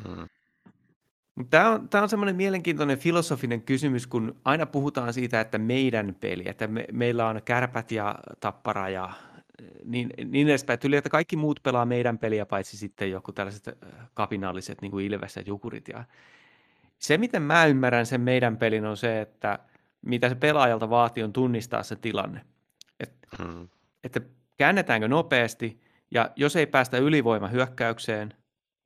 Hmm. 0.08 0.28
Tämä 1.50 1.70
on, 1.70 1.88
tämä 1.88 2.02
on 2.02 2.08
semmoinen 2.08 2.36
mielenkiintoinen 2.36 2.98
filosofinen 2.98 3.62
kysymys, 3.62 4.06
kun 4.06 4.36
aina 4.44 4.66
puhutaan 4.66 5.12
siitä, 5.12 5.40
että 5.40 5.58
meidän 5.58 6.16
peli, 6.20 6.42
että 6.46 6.66
me, 6.66 6.84
meillä 6.92 7.28
on 7.28 7.40
kärpät 7.44 7.92
ja 7.92 8.18
tappara 8.40 8.88
ja 8.88 9.12
niin, 9.84 10.10
niin 10.24 10.48
edespäin. 10.48 10.78
Tuli, 10.78 10.96
että 10.96 11.10
kaikki 11.10 11.36
muut 11.36 11.60
pelaa 11.62 11.86
meidän 11.86 12.18
peliä, 12.18 12.46
paitsi 12.46 12.76
sitten 12.76 13.10
joku 13.10 13.32
tällaiset 13.32 13.68
äh, 13.68 13.74
kapinalliset 14.14 14.82
niin 14.82 14.90
kuin 14.90 15.06
Ilves 15.06 15.36
ja 15.36 15.42
Jukurit. 15.46 15.88
Ja 15.88 16.04
se, 16.98 17.18
miten 17.18 17.42
mä 17.42 17.66
ymmärrän 17.66 18.06
sen 18.06 18.20
meidän 18.20 18.56
pelin, 18.56 18.86
on 18.86 18.96
se, 18.96 19.20
että 19.20 19.58
mitä 20.02 20.28
se 20.28 20.34
pelaajalta 20.34 20.90
vaatii, 20.90 21.22
on 21.22 21.32
tunnistaa 21.32 21.82
se 21.82 21.96
tilanne. 21.96 22.40
Et, 23.00 23.12
Hmm. 23.38 23.68
että 24.04 24.20
käännetäänkö 24.56 25.08
nopeasti, 25.08 25.80
ja 26.10 26.30
jos 26.36 26.56
ei 26.56 26.66
päästä 26.66 26.98
ylivoimahyökkäykseen 26.98 28.34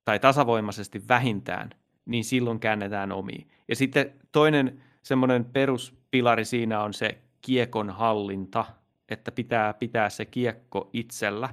tai 0.05 0.19
tasavoimaisesti 0.19 1.09
vähintään, 1.09 1.71
niin 2.07 2.25
silloin 2.25 2.61
käännetään 2.61 3.13
omiin. 3.13 3.49
Ja 3.69 3.77
sitten 3.77 4.13
toinen 4.33 4.83
semmoinen 5.03 5.45
peruspilari 5.45 6.45
siinä 6.45 6.83
on 6.83 6.95
se 6.95 7.19
kiekon 7.43 7.91
hallinta, 7.91 8.65
että 9.09 9.33
pitää 9.33 9.75
pitää 9.75 10.11
se 10.11 10.25
kiekko 10.25 10.91
itsellä. 10.93 11.49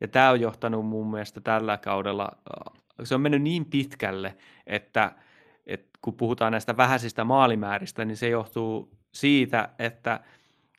Ja 0.00 0.08
tämä 0.08 0.30
on 0.30 0.40
johtanut 0.40 0.86
mun 0.86 1.10
mielestä 1.10 1.40
tällä 1.40 1.78
kaudella, 1.78 2.28
äh, 2.32 2.82
se 3.04 3.14
on 3.14 3.20
mennyt 3.20 3.42
niin 3.42 3.64
pitkälle, 3.64 4.36
että, 4.66 5.12
että 5.66 5.98
kun 6.02 6.14
puhutaan 6.14 6.52
näistä 6.52 6.76
vähäisistä 6.76 7.24
maalimääristä, 7.24 8.04
niin 8.04 8.16
se 8.16 8.28
johtuu 8.28 8.90
siitä, 9.12 9.68
että 9.78 10.20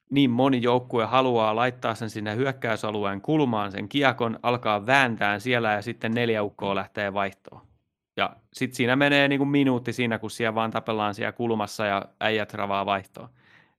niin 0.10 0.30
moni 0.30 0.62
joukkue 0.62 1.06
haluaa 1.06 1.56
laittaa 1.56 1.96
sen 1.96 2.10
sinne 2.10 2.36
hyökkäysalueen 2.36 3.22
kulmaan 3.22 3.72
sen 3.72 3.90
kiekon, 3.90 4.40
alkaa 4.44 4.86
vääntää 4.86 5.40
siellä 5.40 5.72
ja 5.72 5.82
sitten 5.82 6.12
neljä 6.12 6.44
ukkoa 6.44 6.76
lähtee 6.76 7.14
vaihtoon. 7.14 7.73
Ja 8.18 8.36
sitten 8.54 8.76
siinä 8.76 8.96
menee 8.96 9.28
niin 9.28 9.40
kuin 9.40 9.48
minuutti 9.48 9.94
siinä, 9.94 10.20
kun 10.20 10.32
siellä 10.32 10.56
vaan 10.56 10.72
tapellaan 10.72 11.16
siellä 11.16 11.32
kulmassa 11.32 11.86
ja 11.86 12.06
äijät 12.20 12.54
ravaa 12.54 12.86
vaihtoon. 12.86 13.30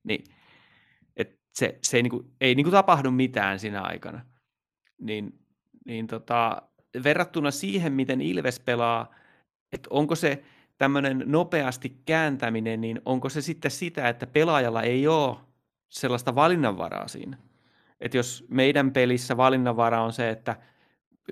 Niin, 0.03 0.23
et 1.15 1.39
se, 1.53 1.79
se 1.81 1.97
ei, 1.97 2.03
niin 2.03 2.11
kuin, 2.11 2.31
ei 2.41 2.55
niin 2.55 2.63
kuin 2.63 2.71
tapahdu 2.71 3.11
mitään 3.11 3.59
siinä 3.59 3.81
aikana. 3.81 4.25
Niin, 5.01 5.39
niin 5.85 6.07
tota, 6.07 6.61
verrattuna 7.03 7.51
siihen, 7.51 7.93
miten 7.93 8.21
Ilves 8.21 8.59
pelaa, 8.59 9.15
että 9.71 9.87
onko 9.89 10.15
se 10.15 10.43
tämmöinen 10.77 11.23
nopeasti 11.25 12.01
kääntäminen, 12.05 12.81
niin 12.81 13.01
onko 13.05 13.29
se 13.29 13.41
sitten 13.41 13.71
sitä, 13.71 14.09
että 14.09 14.27
pelaajalla 14.27 14.81
ei 14.81 15.07
ole 15.07 15.37
sellaista 15.89 16.35
valinnanvaraa 16.35 17.07
siinä. 17.07 17.37
Että 17.99 18.17
jos 18.17 18.45
meidän 18.49 18.91
pelissä 18.91 19.37
valinnanvara 19.37 20.03
on 20.03 20.13
se, 20.13 20.29
että 20.29 20.55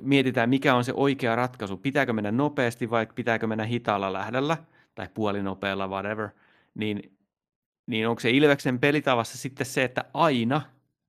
mietitään, 0.01 0.49
mikä 0.49 0.75
on 0.75 0.83
se 0.83 0.93
oikea 0.95 1.35
ratkaisu, 1.35 1.77
pitääkö 1.77 2.13
mennä 2.13 2.31
nopeasti 2.31 2.89
vai 2.89 3.07
pitääkö 3.15 3.47
mennä 3.47 3.65
hitaalla 3.65 4.13
lähdöllä 4.13 4.57
tai 4.95 5.09
puolinopealla, 5.13 5.87
whatever, 5.87 6.29
niin, 6.75 7.17
niin 7.87 8.07
onko 8.07 8.19
se 8.19 8.29
Ilveksen 8.29 8.79
pelitavassa 8.79 9.37
sitten 9.37 9.65
se, 9.65 9.83
että 9.83 10.05
aina 10.13 10.61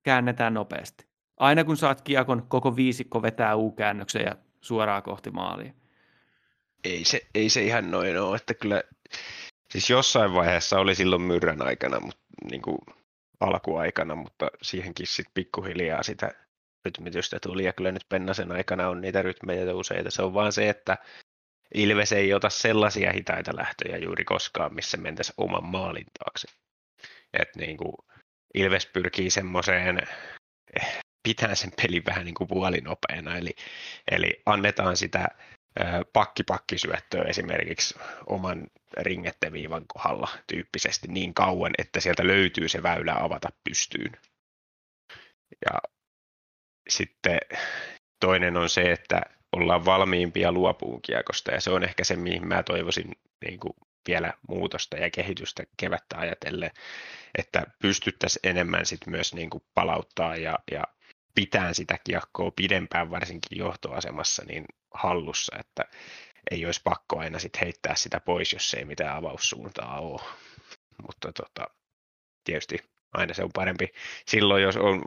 käännetään 0.02 0.54
nopeasti. 0.54 1.06
Aina 1.36 1.64
kun 1.64 1.76
saat 1.76 2.00
kiekon, 2.00 2.46
koko 2.48 2.76
viisikko 2.76 3.22
vetää 3.22 3.56
U-käännöksen 3.56 4.22
ja 4.22 4.36
suoraan 4.60 5.02
kohti 5.02 5.30
maalia. 5.30 5.72
Ei 6.84 7.04
se, 7.04 7.20
ei 7.34 7.48
se 7.48 7.62
ihan 7.62 7.90
noin 7.90 8.20
ole, 8.20 8.36
että 8.36 8.54
kyllä 8.54 8.82
siis 9.70 9.90
jossain 9.90 10.34
vaiheessa 10.34 10.78
oli 10.78 10.94
silloin 10.94 11.22
myrrän 11.22 11.62
aikana, 11.62 12.00
mutta 12.00 12.22
niin 12.50 12.62
kuin 12.62 12.78
alkuaikana, 13.40 14.14
mutta 14.14 14.50
siihenkin 14.62 15.06
sitten 15.06 15.34
pikkuhiljaa 15.34 16.02
sitä 16.02 16.43
rytmitystä 16.84 17.38
tuli 17.40 17.64
ja 17.64 17.72
kyllä 17.72 17.92
nyt 17.92 18.08
Pennasen 18.08 18.52
aikana 18.52 18.88
on 18.88 19.00
niitä 19.00 19.22
rytmejä 19.22 19.74
useita. 19.74 20.10
Se 20.10 20.22
on 20.22 20.34
vaan 20.34 20.52
se, 20.52 20.68
että 20.68 20.98
Ilves 21.74 22.12
ei 22.12 22.34
ota 22.34 22.50
sellaisia 22.50 23.12
hitaita 23.12 23.56
lähtöjä 23.56 23.96
juuri 23.96 24.24
koskaan, 24.24 24.74
missä 24.74 24.96
mentäisiin 24.96 25.34
oman 25.36 25.64
maalin 25.64 26.06
taakse. 26.18 26.48
Et 27.32 27.56
niin 27.56 27.76
kuin 27.76 27.94
Ilves 28.54 28.86
pyrkii 28.86 29.30
semmoiseen, 29.30 29.98
eh, 30.80 30.98
pitää 31.22 31.54
sen 31.54 31.72
pelin 31.82 32.02
vähän 32.06 32.24
niin 32.24 32.34
kuin 32.34 32.48
puolinopeena, 32.48 33.36
eli, 33.36 33.54
eli 34.10 34.42
annetaan 34.46 34.96
sitä 34.96 35.28
pakki-pakkisyöttöä 36.12 37.22
esimerkiksi 37.22 37.94
oman 38.26 38.66
ringetteviivan 38.96 39.84
kohdalla 39.86 40.28
tyyppisesti 40.46 41.08
niin 41.08 41.34
kauan, 41.34 41.72
että 41.78 42.00
sieltä 42.00 42.26
löytyy 42.26 42.68
se 42.68 42.82
väylä 42.82 43.14
avata 43.20 43.48
pystyyn. 43.64 44.12
Ja 45.64 45.78
sitten 46.88 47.38
toinen 48.20 48.56
on 48.56 48.68
se, 48.68 48.92
että 48.92 49.20
ollaan 49.52 49.84
valmiimpia 49.84 50.52
luopuun 50.52 51.02
kiekosta 51.02 51.50
ja 51.50 51.60
se 51.60 51.70
on 51.70 51.84
ehkä 51.84 52.04
se, 52.04 52.16
mihin 52.16 52.48
mä 52.48 52.62
toivoisin 52.62 53.12
niin 53.46 53.60
kuin 53.60 53.74
vielä 54.08 54.32
muutosta 54.48 54.96
ja 54.96 55.10
kehitystä 55.10 55.62
kevättä 55.76 56.18
ajatellen, 56.18 56.70
että 57.38 57.62
pystyttäisiin 57.82 58.50
enemmän 58.50 58.86
sit 58.86 59.06
myös 59.06 59.34
niin 59.34 59.50
kuin 59.50 59.62
palauttaa 59.74 60.36
ja, 60.36 60.58
ja 60.70 60.84
pitää 61.34 61.72
sitä 61.72 61.98
kiekkoa 62.04 62.52
pidempään 62.56 63.10
varsinkin 63.10 63.58
johtoasemassa 63.58 64.42
niin 64.46 64.64
hallussa, 64.94 65.56
että 65.60 65.84
ei 66.50 66.66
olisi 66.66 66.80
pakko 66.84 67.18
aina 67.18 67.38
sit 67.38 67.60
heittää 67.60 67.94
sitä 67.94 68.20
pois, 68.20 68.52
jos 68.52 68.74
ei 68.74 68.84
mitään 68.84 69.16
avaussuuntaa 69.16 70.00
ole. 70.00 70.20
Mutta 71.02 71.32
tota, 71.32 71.66
tietysti 72.44 72.93
aina 73.14 73.34
se 73.34 73.44
on 73.44 73.50
parempi 73.54 73.88
silloin, 74.26 74.62
jos 74.62 74.76
on 74.76 75.02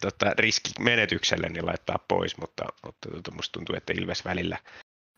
tota, 0.00 0.32
riski 0.38 0.70
menetykselle, 0.80 1.48
niin 1.48 1.66
laittaa 1.66 2.04
pois, 2.08 2.36
mutta, 2.36 2.64
mutta 2.86 3.10
tota, 3.10 3.30
musta 3.30 3.52
tuntuu, 3.52 3.76
että 3.76 3.92
Ilves 3.92 4.24
välillä, 4.24 4.58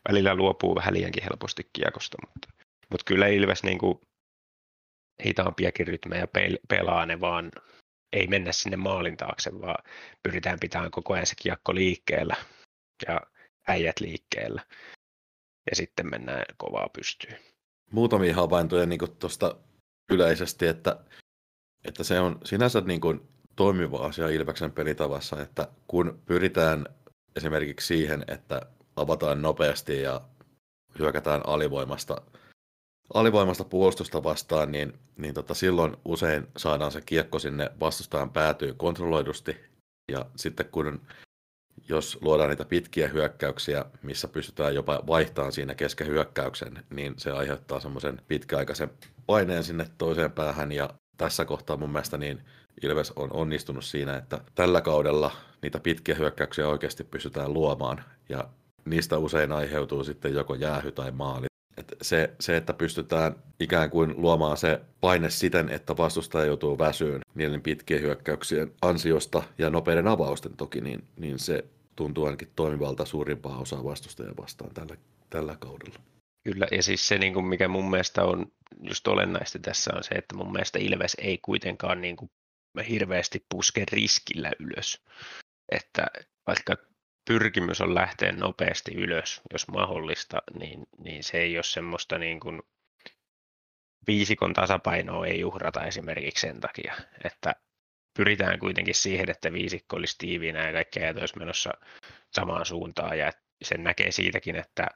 välillä 0.09 0.35
luopuu 0.35 0.75
vähän 0.75 0.93
liiankin 0.93 1.23
helposti 1.23 1.69
kiekosta, 1.73 2.17
mutta, 2.27 2.63
mutta 2.89 3.03
kyllä 3.05 3.27
Ilves 3.27 3.63
niin 3.63 3.77
kuin, 3.77 3.99
hitaampiakin 5.25 5.87
rytmejä 5.87 6.27
pelaa, 6.67 7.05
ne 7.05 7.19
vaan 7.19 7.51
ei 8.13 8.27
mennä 8.27 8.51
sinne 8.51 8.77
maalin 8.77 9.17
taakse, 9.17 9.61
vaan 9.61 9.83
pyritään 10.23 10.59
pitämään 10.59 10.91
koko 10.91 11.13
ajan 11.13 11.25
se 11.25 11.35
kiekko 11.41 11.75
liikkeellä 11.75 12.35
ja 13.07 13.21
äijät 13.67 13.99
liikkeellä. 13.99 14.65
Ja 15.69 15.75
sitten 15.75 16.09
mennään 16.09 16.45
kovaa 16.57 16.89
pystyyn. 16.89 17.39
Muutamia 17.91 18.35
havaintoja 18.35 18.85
niin 18.85 18.99
tuosta 19.19 19.55
yleisesti, 20.11 20.67
että, 20.67 21.05
että 21.85 22.03
se 22.03 22.19
on 22.19 22.39
sinänsä 22.43 22.81
niin 22.81 23.01
kuin 23.01 23.21
toimiva 23.55 23.97
asia 23.97 24.29
Ilveksen 24.29 24.71
pelitavassa, 24.71 25.41
että 25.41 25.67
kun 25.87 26.19
pyritään 26.25 26.85
esimerkiksi 27.35 27.87
siihen, 27.87 28.23
että 28.27 28.61
avataan 28.95 29.41
nopeasti 29.41 30.01
ja 30.01 30.21
hyökätään 30.99 31.41
alivoimasta, 31.47 32.21
alivoimasta 33.13 33.63
puolustusta 33.63 34.23
vastaan, 34.23 34.71
niin, 34.71 34.93
niin 35.17 35.33
tota, 35.33 35.53
silloin 35.53 35.97
usein 36.05 36.47
saadaan 36.57 36.91
se 36.91 37.01
kiekko 37.01 37.39
sinne 37.39 37.71
vastustajan 37.79 38.29
päätyy 38.29 38.73
kontrolloidusti. 38.73 39.57
Ja 40.11 40.25
sitten 40.35 40.65
kun 40.71 41.01
jos 41.89 42.17
luodaan 42.21 42.49
niitä 42.49 42.65
pitkiä 42.65 43.07
hyökkäyksiä, 43.07 43.85
missä 44.01 44.27
pystytään 44.27 44.75
jopa 44.75 45.03
vaihtamaan 45.07 45.51
siinä 45.51 45.75
kesken 45.75 46.07
hyökkäyksen, 46.07 46.85
niin 46.89 47.13
se 47.17 47.31
aiheuttaa 47.31 47.79
semmoisen 47.79 48.21
pitkäaikaisen 48.27 48.89
paineen 49.25 49.63
sinne 49.63 49.87
toiseen 49.97 50.31
päähän. 50.31 50.71
Ja 50.71 50.89
tässä 51.17 51.45
kohtaa 51.45 51.77
mun 51.77 51.91
mielestä 51.91 52.17
niin 52.17 52.41
Ilves 52.81 53.11
on 53.15 53.33
onnistunut 53.33 53.85
siinä, 53.85 54.17
että 54.17 54.39
tällä 54.55 54.81
kaudella 54.81 55.31
niitä 55.61 55.79
pitkiä 55.79 56.15
hyökkäyksiä 56.15 56.67
oikeasti 56.67 57.03
pystytään 57.03 57.53
luomaan. 57.53 58.03
Ja 58.29 58.49
niistä 58.85 59.17
usein 59.17 59.51
aiheutuu 59.51 60.03
sitten 60.03 60.33
joko 60.33 60.55
jäähy 60.55 60.91
tai 60.91 61.11
maali. 61.11 61.45
Et 61.77 61.95
se, 62.01 62.33
se, 62.39 62.57
että 62.57 62.73
pystytään 62.73 63.35
ikään 63.59 63.89
kuin 63.89 64.13
luomaan 64.17 64.57
se 64.57 64.81
paine 65.01 65.29
siten, 65.29 65.69
että 65.69 65.97
vastustaja 65.97 66.45
joutuu 66.45 66.79
väsyyn 66.79 67.21
niiden 67.35 67.61
pitkien 67.61 68.01
hyökkäyksien 68.01 68.71
ansiosta 68.81 69.43
ja 69.57 69.69
nopeiden 69.69 70.07
avausten 70.07 70.57
toki, 70.57 70.81
niin, 70.81 71.03
niin 71.17 71.39
se 71.39 71.65
tuntuu 71.95 72.25
ainakin 72.25 72.51
toimivalta 72.55 73.05
suurimpaa 73.05 73.57
osaa 73.57 73.83
vastustajia 73.83 74.33
vastaan 74.37 74.73
tällä, 74.73 74.95
tällä 75.29 75.55
kaudella. 75.59 75.99
Kyllä, 76.43 76.67
ja 76.71 76.83
siis 76.83 77.07
se, 77.07 77.17
niin 77.17 77.33
kuin 77.33 77.45
mikä 77.45 77.67
mun 77.67 77.89
mielestä 77.89 78.23
on 78.23 78.45
just 78.81 79.07
olennaista 79.07 79.59
tässä 79.59 79.91
on 79.95 80.03
se, 80.03 80.15
että 80.15 80.35
mun 80.35 80.51
mielestä 80.51 80.79
Ilves 80.79 81.17
ei 81.21 81.37
kuitenkaan 81.37 82.01
niin 82.01 82.15
kuin 82.15 82.31
hirveästi 82.89 83.45
puske 83.49 83.83
riskillä 83.91 84.51
ylös. 84.59 85.01
Että 85.71 86.07
vaikka 86.47 86.75
pyrkimys 87.27 87.81
on 87.81 87.95
lähteä 87.95 88.31
nopeasti 88.31 88.91
ylös, 88.95 89.41
jos 89.53 89.67
mahdollista, 89.67 90.41
niin, 90.59 90.83
niin 90.97 91.23
se 91.23 91.37
ei 91.37 91.57
ole 91.57 91.63
semmoista 91.63 92.17
niin 92.17 92.39
kuin 92.39 92.61
viisikon 94.07 94.53
tasapainoa 94.53 95.27
ei 95.27 95.43
uhrata 95.43 95.83
esimerkiksi 95.83 96.47
sen 96.47 96.59
takia, 96.59 96.93
että 97.23 97.55
pyritään 98.17 98.59
kuitenkin 98.59 98.95
siihen, 98.95 99.29
että 99.29 99.53
viisikko 99.53 99.95
olisi 99.95 100.15
tiiviinä 100.17 100.67
ja 100.67 100.73
kaikki 100.73 100.99
ajat 100.99 101.17
olisi 101.17 101.37
menossa 101.39 101.73
samaan 102.31 102.65
suuntaan 102.65 103.17
ja 103.17 103.31
sen 103.63 103.83
näkee 103.83 104.11
siitäkin, 104.11 104.55
että 104.55 104.87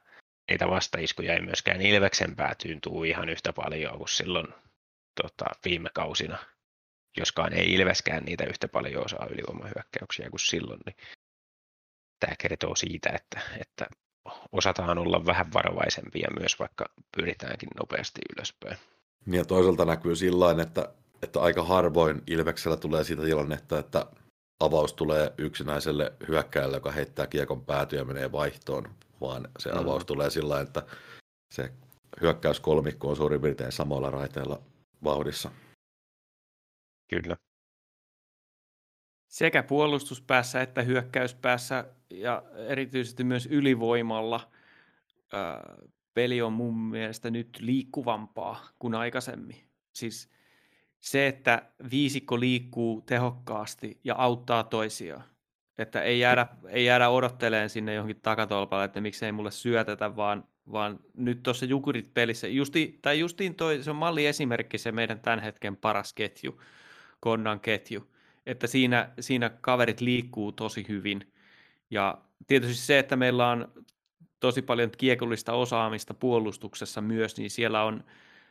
niitä 0.48 0.68
vastaiskuja 0.68 1.34
ei 1.34 1.40
myöskään 1.40 1.82
Ilveksen 1.82 2.36
päätyyn 2.36 2.80
tuu 2.80 3.04
ihan 3.04 3.28
yhtä 3.28 3.52
paljon 3.52 3.98
kuin 3.98 4.08
silloin 4.08 4.48
tota, 5.22 5.44
viime 5.64 5.90
kausina. 5.94 6.38
Joskaan 7.16 7.52
ei 7.52 7.74
Ilveskään 7.74 8.24
niitä 8.24 8.44
yhtä 8.44 8.68
paljon 8.68 9.04
osaa 9.04 9.26
ylivoimahyökkäyksiä 9.30 10.30
kuin 10.30 10.40
silloin, 10.40 10.80
niin 10.86 10.96
tämä 12.20 12.34
kertoo 12.38 12.76
siitä, 12.76 13.10
että, 13.14 13.40
että 13.60 13.86
osataan 14.52 14.98
olla 14.98 15.26
vähän 15.26 15.52
varovaisempia 15.52 16.28
myös, 16.40 16.58
vaikka 16.58 16.84
pyritäänkin 17.16 17.68
nopeasti 17.80 18.20
ylöspäin. 18.36 18.76
Ja 19.26 19.44
toisaalta 19.44 19.84
näkyy 19.84 20.16
sillä 20.16 20.62
että, 20.62 20.88
että 21.22 21.40
aika 21.40 21.62
harvoin 21.64 22.22
Ilveksellä 22.26 22.76
tulee 22.76 23.04
siitä 23.04 23.22
tilannetta, 23.22 23.78
että 23.78 24.06
avaus 24.60 24.92
tulee 24.92 25.32
yksinäiselle 25.38 26.12
hyökkääjälle, 26.28 26.76
joka 26.76 26.90
heittää 26.92 27.26
kiekon 27.26 27.64
päätyä 27.64 27.98
ja 27.98 28.04
menee 28.04 28.32
vaihtoon, 28.32 28.90
vaan 29.20 29.48
se 29.58 29.72
mm. 29.72 29.78
avaus 29.78 30.04
tulee 30.04 30.30
sillä 30.30 30.60
että 30.60 30.82
se 31.54 31.72
hyökkäyskolmikko 32.20 33.08
on 33.08 33.16
suurin 33.16 33.40
piirtein 33.40 33.72
samalla 33.72 34.10
raiteella 34.10 34.62
vauhdissa. 35.04 35.50
Kyllä. 37.08 37.36
Sekä 39.28 39.62
puolustuspäässä 39.62 40.62
että 40.62 40.82
hyökkäyspäässä 40.82 41.84
ja 42.10 42.42
erityisesti 42.68 43.24
myös 43.24 43.46
ylivoimalla 43.46 44.50
ää, 45.32 45.76
peli 46.14 46.42
on 46.42 46.52
mun 46.52 46.78
mielestä 46.78 47.30
nyt 47.30 47.58
liikkuvampaa 47.60 48.68
kuin 48.78 48.94
aikaisemmin. 48.94 49.68
Siis 49.92 50.30
se, 51.00 51.26
että 51.26 51.72
viisikko 51.90 52.40
liikkuu 52.40 53.00
tehokkaasti 53.00 54.00
ja 54.04 54.14
auttaa 54.14 54.64
toisiaan. 54.64 55.24
Että 55.78 56.02
ei 56.02 56.20
jäädä, 56.20 56.46
ei 56.68 56.84
jäädä 56.84 57.08
odotteleen 57.08 57.70
sinne 57.70 57.94
johonkin 57.94 58.20
takatolpalle, 58.20 58.84
että 58.84 59.00
miksei 59.00 59.32
mulle 59.32 59.50
syötetä, 59.50 60.16
vaan, 60.16 60.44
vaan 60.72 61.00
nyt 61.14 61.42
tuossa 61.42 61.66
Jukurit 61.66 62.14
pelissä, 62.14 62.48
justi, 62.48 62.98
tai 63.02 63.18
justiin 63.18 63.54
toi, 63.54 63.82
se 63.82 63.90
on 63.90 63.96
malli 63.96 64.26
esimerkki 64.26 64.78
se 64.78 64.92
meidän 64.92 65.20
tämän 65.20 65.38
hetken 65.38 65.76
paras 65.76 66.12
ketju, 66.12 66.60
Konnan 67.20 67.60
ketju, 67.60 68.08
että 68.46 68.66
siinä, 68.66 69.10
siinä 69.20 69.50
kaverit 69.60 70.00
liikkuu 70.00 70.52
tosi 70.52 70.86
hyvin. 70.88 71.32
Ja 71.90 72.18
tietysti 72.46 72.86
se, 72.86 72.98
että 72.98 73.16
meillä 73.16 73.48
on 73.48 73.72
tosi 74.40 74.62
paljon 74.62 74.90
kiekollista 74.98 75.52
osaamista 75.52 76.14
puolustuksessa 76.14 77.00
myös, 77.00 77.36
niin 77.36 77.50
siellä 77.50 77.84
on 77.84 78.04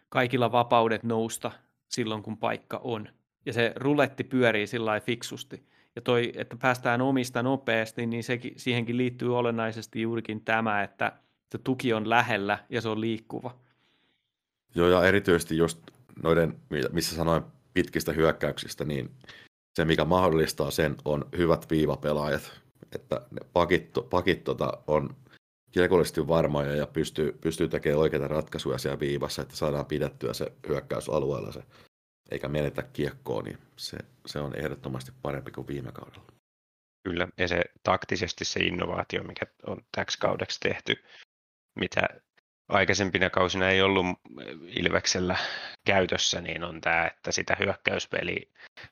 kaikilla 0.10 0.52
vapaudet 0.52 1.04
nousta 1.04 1.52
silloin, 1.90 2.24
kun 2.24 2.38
paikka 2.38 2.82
on. 2.84 3.10
Ja 3.46 3.54
se 3.54 3.74
ruletti 3.76 4.24
pyörii 4.24 4.68
sillä 4.68 5.00
fiksusti. 5.00 5.64
Ja 5.98 6.02
toi, 6.02 6.32
että 6.36 6.56
päästään 6.62 7.02
omista 7.02 7.44
nopeasti, 7.44 8.06
niin 8.06 8.24
sekin, 8.24 8.54
siihenkin 8.58 8.98
liittyy 8.98 9.38
olennaisesti 9.38 10.02
juurikin 10.02 10.42
tämä, 10.42 10.84
että 10.84 11.12
se 11.52 11.58
tuki 11.58 11.94
on 11.94 12.10
lähellä 12.10 12.60
ja 12.70 12.82
se 12.82 12.90
on 12.90 13.02
liikkuva. 13.02 13.56
Joo, 14.76 14.90
ja 14.90 15.04
erityisesti 15.04 15.58
just 15.58 15.80
noiden, 16.24 16.60
missä 16.92 17.16
sanoin 17.16 17.44
pitkistä 17.74 18.12
hyökkäyksistä, 18.12 18.86
niin 18.86 19.12
se, 19.76 19.86
mikä 19.86 20.06
mahdollistaa 20.06 20.72
sen, 20.72 20.96
on 21.06 21.26
hyvät 21.38 21.70
viivapelaajat. 21.70 22.62
Että 22.96 23.22
ne 23.32 23.48
pakit, 23.54 23.90
pakit 24.10 24.44
tota, 24.44 24.74
on 24.88 25.16
kiekollisesti 25.72 26.28
varmoja 26.28 26.76
ja 26.76 26.88
pystyy, 26.88 27.38
pystyy 27.42 27.68
tekemään 27.68 28.00
oikeita 28.00 28.28
ratkaisuja 28.28 28.78
siellä 28.78 29.00
viivassa, 29.00 29.42
että 29.42 29.56
saadaan 29.56 29.86
pidettyä 29.86 30.34
se 30.34 30.52
hyökkäysalueella 30.68 31.52
se, 31.52 31.64
eikä 32.32 32.48
menetä 32.48 32.84
kiekkoa, 32.84 33.42
niin 33.42 33.58
se, 33.76 33.98
se 34.26 34.40
on 34.40 34.56
ehdottomasti 34.56 35.12
parempi 35.22 35.52
kuin 35.52 35.68
viime 35.68 35.92
kaudella. 35.92 36.32
Kyllä, 37.04 37.28
ja 37.38 37.48
se 37.48 37.62
taktisesti 37.84 38.46
se 38.46 38.60
innovaatio, 38.60 39.24
mikä 39.24 39.46
on 39.68 39.82
täksi 39.96 40.20
kaudeksi 40.20 40.60
tehty, 40.60 41.04
mitä 41.80 42.02
aikaisempina 42.70 43.30
kausina 43.30 43.70
ei 43.70 43.82
ollut 43.82 44.06
Ilveksellä 44.68 45.38
käytössä, 45.86 46.42
niin 46.42 46.64
on 46.64 46.82
tämä, 46.82 47.06
että 47.08 47.32
sitä 47.32 47.58
hyökkäyspeliä, 47.60 48.46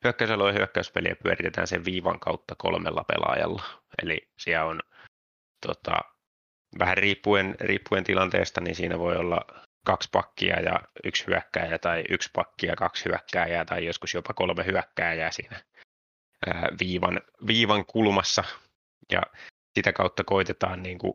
hyökkäysalueen 0.04 0.56
hyökkäyspeliä 0.56 1.16
pyöritetään 1.24 1.68
sen 1.68 1.86
viivan 1.86 2.20
kautta 2.20 2.56
kolmella 2.58 3.04
pelaajalla. 3.04 3.64
Eli 4.04 4.30
siellä 4.40 4.66
on 4.66 4.80
tota, 5.68 6.00
vähän 6.80 6.98
riippuen, 6.98 7.56
riippuen 7.60 8.04
tilanteesta, 8.04 8.62
niin 8.62 8.76
siinä 8.76 9.00
voi 9.00 9.18
olla 9.18 9.65
kaksi 9.86 10.10
pakkia 10.12 10.62
ja 10.62 10.82
yksi 11.04 11.28
hyökkääjä 11.28 11.80
tai 11.80 12.04
yksi 12.10 12.30
pakki 12.34 12.68
ja 12.68 12.76
kaksi 12.76 13.06
hyökkääjää 13.06 13.66
tai 13.66 13.86
joskus 13.86 14.14
jopa 14.14 14.34
kolme 14.34 14.66
hyökkääjää 14.66 15.32
siinä 15.32 15.62
viivan, 16.80 17.22
viivan 17.48 17.86
kulmassa 17.86 18.44
ja 19.12 19.22
sitä 19.76 19.94
kautta 19.94 20.24
koitetaan 20.24 20.84
niin 20.84 20.98
kuin, 20.98 21.14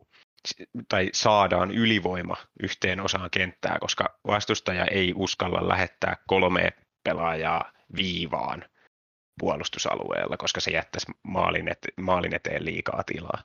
tai 0.89 1.09
saadaan 1.13 1.71
ylivoima 1.71 2.37
yhteen 2.63 2.99
osaan 2.99 3.29
kenttää, 3.31 3.77
koska 3.79 4.19
vastustaja 4.27 4.85
ei 4.85 5.13
uskalla 5.15 5.67
lähettää 5.67 6.17
kolme 6.27 6.73
pelaajaa 7.03 7.71
viivaan 7.95 8.65
puolustusalueella, 9.39 10.37
koska 10.37 10.59
se 10.59 10.71
jättäisi 10.71 11.11
maalin, 11.23 11.67
et, 11.67 11.79
maalin 12.01 12.35
eteen 12.35 12.65
liikaa 12.65 13.03
tilaa. 13.03 13.43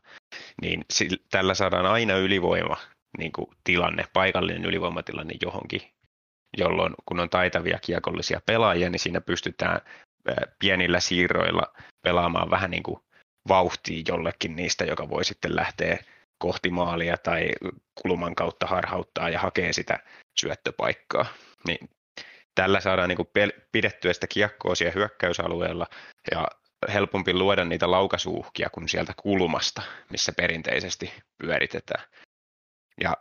Niin 0.62 0.84
sillä, 0.90 1.16
tällä 1.30 1.54
saadaan 1.54 1.86
aina 1.86 2.16
ylivoima 2.16 2.76
niin 3.18 3.33
kuin 3.33 3.46
tilanne, 3.64 4.05
paikallinen 4.12 4.64
ylivoimatilanne 4.64 5.35
johonkin, 5.42 5.83
jolloin 6.57 6.94
kun 7.07 7.20
on 7.20 7.31
taitavia 7.31 7.79
kiekollisia 7.79 8.40
pelaajia, 8.46 8.90
niin 8.90 9.00
siinä 9.00 9.20
pystytään 9.20 9.81
pienillä 10.59 11.00
siirroilla 11.00 11.72
pelaamaan 12.02 12.50
vähän 12.50 12.70
niin 12.70 12.83
kuin 12.83 13.00
vauhtia 13.48 14.02
jollekin 14.09 14.57
niistä, 14.57 14.85
joka 14.85 15.09
voi 15.09 15.24
sitten 15.24 15.57
lähteä 15.57 15.98
kohti 16.38 16.70
maalia 16.70 17.16
tai 17.16 17.48
kulman 18.02 18.35
kautta 18.35 18.66
harhauttaa 18.66 19.29
ja 19.29 19.38
hakee 19.38 19.72
sitä 19.72 19.98
syöttöpaikkaa. 20.40 21.26
Niin 21.66 21.90
tällä 22.55 22.81
saadaan 22.81 23.09
niin 23.09 23.16
kuin 23.16 23.29
pidettyä 23.72 24.12
sitä 24.12 24.26
kiekkoa 24.26 24.74
siellä 24.74 24.94
hyökkäysalueella 24.94 25.87
ja 26.31 26.48
helpompi 26.92 27.35
luoda 27.35 27.64
niitä 27.64 27.90
laukasuuhkia 27.90 28.70
kuin 28.70 28.88
sieltä 28.88 29.12
kulmasta, 29.22 29.83
missä 30.11 30.33
perinteisesti 30.37 31.12
pyöritetään. 31.38 32.05
Ja 33.00 33.16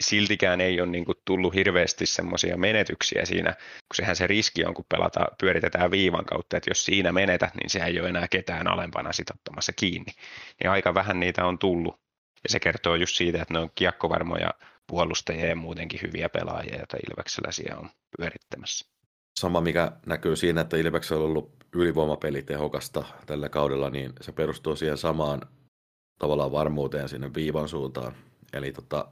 siltikään 0.00 0.60
ei 0.60 0.80
ole 0.80 0.90
niin 0.90 1.04
kuin 1.04 1.18
tullut 1.24 1.54
hirveästi 1.54 2.06
semmoisia 2.06 2.56
menetyksiä 2.56 3.24
siinä, 3.24 3.52
kun 3.52 3.94
sehän 3.94 4.16
se 4.16 4.26
riski 4.26 4.64
on, 4.64 4.74
kun 4.74 4.84
pelata, 4.88 5.26
pyöritetään 5.40 5.90
viivan 5.90 6.24
kautta, 6.24 6.56
että 6.56 6.70
jos 6.70 6.84
siinä 6.84 7.12
menetät, 7.12 7.54
niin 7.54 7.70
se 7.70 7.78
ei 7.78 8.00
ole 8.00 8.08
enää 8.08 8.28
ketään 8.28 8.68
alempana 8.68 9.12
sitottamassa 9.12 9.72
kiinni. 9.72 10.12
Niin 10.62 10.70
aika 10.70 10.94
vähän 10.94 11.20
niitä 11.20 11.44
on 11.44 11.58
tullut. 11.58 12.00
Ja 12.44 12.50
se 12.50 12.60
kertoo 12.60 12.94
just 12.94 13.16
siitä, 13.16 13.42
että 13.42 13.54
ne 13.54 13.60
on 13.60 13.70
kiekkovarmoja 13.74 14.50
puolustajia 14.86 15.46
ja 15.46 15.56
muutenkin 15.56 16.00
hyviä 16.02 16.28
pelaajia, 16.28 16.76
joita 16.76 16.96
Ilveksellä 17.10 17.52
siellä 17.52 17.80
on 17.80 17.90
pyörittämässä. 18.18 18.86
Sama, 19.38 19.60
mikä 19.60 19.92
näkyy 20.06 20.36
siinä, 20.36 20.60
että 20.60 20.76
Ilveksellä 20.76 21.22
on 21.22 21.28
ollut 21.28 21.56
ylivoimapeli 21.74 22.42
tehokasta 22.42 23.04
tällä 23.26 23.48
kaudella, 23.48 23.90
niin 23.90 24.12
se 24.20 24.32
perustuu 24.32 24.76
siihen 24.76 24.98
samaan 24.98 25.40
tavallaan 26.18 26.52
varmuuteen 26.52 27.08
sinne 27.08 27.34
viivan 27.34 27.68
suuntaan. 27.68 28.14
Eli 28.56 28.72
tota, 28.72 29.08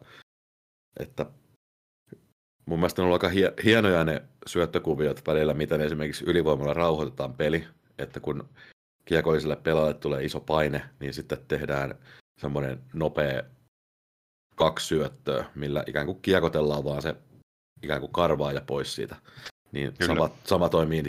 että 1.00 1.26
mun 2.66 2.78
mielestä 2.78 3.02
on 3.02 3.06
ollut 3.06 3.24
aika 3.24 3.52
hienoja 3.64 4.04
ne 4.04 4.22
syöttökuviot 4.46 5.26
välillä, 5.26 5.54
miten 5.54 5.80
esimerkiksi 5.80 6.24
ylivoimalla 6.24 6.74
rauhoitetaan 6.74 7.34
peli, 7.34 7.64
että 7.98 8.20
kun 8.20 8.48
kiekolliselle 9.04 9.56
pelaajalle 9.56 9.94
tulee 9.94 10.24
iso 10.24 10.40
paine, 10.40 10.82
niin 11.00 11.14
sitten 11.14 11.38
tehdään 11.48 11.94
semmoinen 12.40 12.80
nopea 12.92 13.42
kaksi 14.56 14.86
syöttöä, 14.86 15.44
millä 15.54 15.84
ikään 15.86 16.06
kuin 16.06 16.22
kiekotellaan 16.22 16.84
vaan 16.84 17.02
se 17.02 17.14
ikään 17.82 18.00
kuin 18.00 18.12
karvaaja 18.12 18.60
pois 18.60 18.94
siitä. 18.94 19.16
Niin 19.72 19.92
sama, 20.06 20.30
sama 20.44 20.68
toimii 20.68 21.02
5-5 21.02 21.06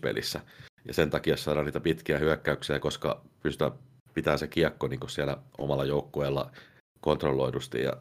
pelissä. 0.00 0.40
Ja 0.84 0.94
sen 0.94 1.10
takia 1.10 1.36
saadaan 1.36 1.66
niitä 1.66 1.80
pitkiä 1.80 2.18
hyökkäyksiä, 2.18 2.78
koska 2.78 3.24
pystytään 3.42 3.72
pitää 4.14 4.36
se 4.36 4.46
kiekko 4.46 4.88
niin 4.88 5.00
siellä 5.08 5.36
omalla 5.58 5.84
joukkueella 5.84 6.50
kontrolloidusti. 7.02 7.82
Ja 7.82 7.92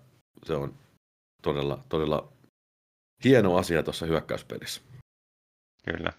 se 0.45 0.53
on 0.53 0.77
todella, 1.41 1.83
todella 1.89 2.31
hieno 3.23 3.57
asia 3.57 3.83
tuossa 3.83 4.05
hyökkäyspelissä. 4.05 4.81
Kyllä. 5.85 6.13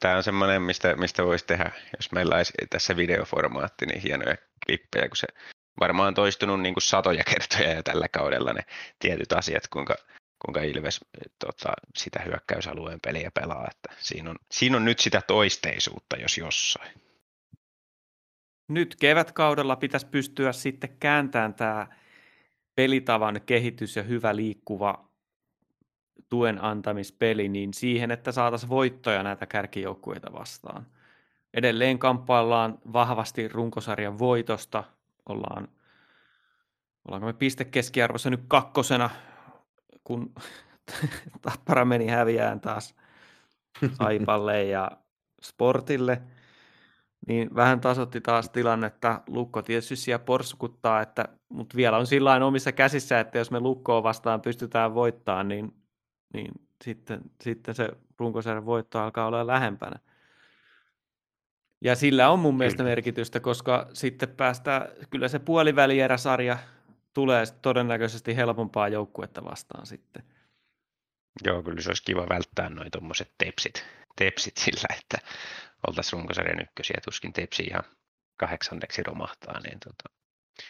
Tämä 0.00 0.16
on 0.16 0.22
semmoinen, 0.22 0.62
mistä, 0.62 0.96
mistä 0.96 1.24
voisi 1.24 1.46
tehdä, 1.46 1.72
jos 1.96 2.12
meillä 2.12 2.36
olisi 2.36 2.52
tässä 2.70 2.96
videoformaatti, 2.96 3.86
niin 3.86 4.00
hienoja 4.00 4.36
klippejä, 4.66 5.08
kun 5.08 5.16
se 5.16 5.26
varmaan 5.80 6.14
toistunut 6.14 6.60
niin 6.60 6.74
kuin 6.74 6.82
satoja 6.82 7.24
kertoja 7.24 7.74
jo 7.74 7.82
tällä 7.82 8.08
kaudella 8.08 8.52
ne 8.52 8.62
tietyt 8.98 9.32
asiat, 9.32 9.68
kuinka, 9.68 9.94
kuinka 10.44 10.62
Ilves 10.62 11.00
tota, 11.38 11.72
sitä 11.96 12.20
hyökkäysalueen 12.20 13.00
peliä 13.00 13.30
pelaa. 13.34 13.68
Että 13.70 13.96
siinä, 13.98 14.30
on, 14.30 14.36
siinä 14.50 14.76
on 14.76 14.84
nyt 14.84 14.98
sitä 14.98 15.22
toisteisuutta, 15.26 16.16
jos 16.16 16.38
jossain. 16.38 17.07
Nyt 18.68 18.96
kevätkaudella 18.96 19.76
pitäisi 19.76 20.06
pystyä 20.06 20.52
sitten 20.52 20.96
kääntämään 21.00 21.54
tämä 21.54 21.86
pelitavan 22.74 23.40
kehitys 23.46 23.96
ja 23.96 24.02
hyvä 24.02 24.36
liikkuva 24.36 25.08
tuen 26.28 26.64
antamispeli 26.64 27.48
niin 27.48 27.74
siihen, 27.74 28.10
että 28.10 28.32
saataisiin 28.32 28.70
voittoja 28.70 29.22
näitä 29.22 29.46
kärkijoukkueita 29.46 30.32
vastaan. 30.32 30.86
Edelleen 31.54 31.98
kamppaillaan 31.98 32.78
vahvasti 32.92 33.48
runkosarjan 33.48 34.18
voitosta– 34.18 34.84
ollaan, 35.28 35.68
ollaanko 37.04 37.26
me 37.26 37.32
pistekeskiarvossa 37.32 38.30
nyt 38.30 38.44
kakkosena, 38.48 39.10
kun 40.04 40.34
Tappara 41.42 41.84
meni 41.84 42.06
häviään 42.06 42.60
taas 42.60 42.94
Aipalle 43.98 44.64
ja 44.64 44.90
Sportille, 45.42 46.22
niin 47.28 47.54
vähän 47.54 47.80
tasotti 47.80 48.20
taas 48.20 48.50
tilannetta. 48.50 49.20
Lukko 49.26 49.62
tietysti 49.62 49.96
siellä 49.96 50.24
porskuttaa, 50.24 51.00
että, 51.00 51.24
mutta 51.48 51.76
vielä 51.76 51.98
on 51.98 52.06
sillä 52.06 52.46
omissa 52.46 52.72
käsissä, 52.72 53.20
että 53.20 53.38
jos 53.38 53.50
me 53.50 53.60
Lukkoa 53.60 54.02
vastaan 54.02 54.40
pystytään 54.40 54.94
voittamaan, 54.94 55.48
niin, 55.48 55.74
niin 56.34 56.52
sitten, 56.84 57.20
sitten 57.40 57.74
se 57.74 57.88
runkosarjan 58.18 58.66
voitto 58.66 58.98
alkaa 59.00 59.26
olla 59.26 59.46
lähempänä. 59.46 59.98
Ja 61.80 61.96
sillä 61.96 62.30
on 62.30 62.38
mun 62.38 62.52
kyllä. 62.52 62.58
mielestä 62.58 62.82
merkitystä, 62.82 63.40
koska 63.40 63.86
sitten 63.92 64.28
päästään, 64.28 64.88
kyllä 65.10 65.28
se 65.28 65.38
puolivälieräsarja 65.38 66.58
tulee 67.14 67.44
todennäköisesti 67.62 68.36
helpompaa 68.36 68.88
joukkuetta 68.88 69.44
vastaan 69.44 69.86
sitten. 69.86 70.22
Joo, 71.44 71.62
kyllä 71.62 71.80
se 71.80 71.90
olisi 71.90 72.02
kiva 72.02 72.26
välttää 72.28 72.68
noin 72.68 72.90
tuommoiset 72.90 73.32
tepsit, 73.38 73.84
tepsit 74.16 74.56
sillä, 74.56 74.96
että 74.98 75.18
oltaisiin 75.86 76.12
runkosarjan 76.12 76.62
ykkösiä, 76.62 77.00
tuskin 77.04 77.32
tepsi 77.32 77.62
ihan 77.62 77.84
kahdeksanneksi 78.36 79.02
romahtaa, 79.02 79.60
niin 79.60 79.80
tota, 79.80 80.18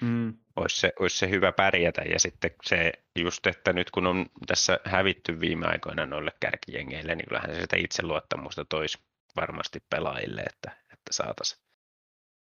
mm. 0.01 0.35
olisi, 0.57 0.77
se, 0.77 0.93
olisi 1.01 1.19
se 1.19 1.31
hyvä 1.31 1.53
pärjätä. 1.53 2.03
Ja 2.03 2.21
sitten 2.21 2.51
se 2.63 2.93
just, 3.19 3.47
että 3.47 3.73
nyt 3.73 3.91
kun 3.91 4.07
on 4.07 4.27
tässä 4.47 4.81
hävitty 4.85 5.41
viime 5.41 5.67
aikoina 5.67 6.07
noille 6.07 6.33
kärkijengeille, 6.41 7.15
niin 7.15 7.29
kyllähän 7.29 7.55
se 7.55 7.61
sitä 7.61 7.77
itseluottamusta 7.77 8.65
toisi 8.65 8.99
varmasti 9.37 9.83
pelaajille, 9.91 10.41
että, 10.41 10.71
että 10.93 11.13
saataisiin 11.13 11.61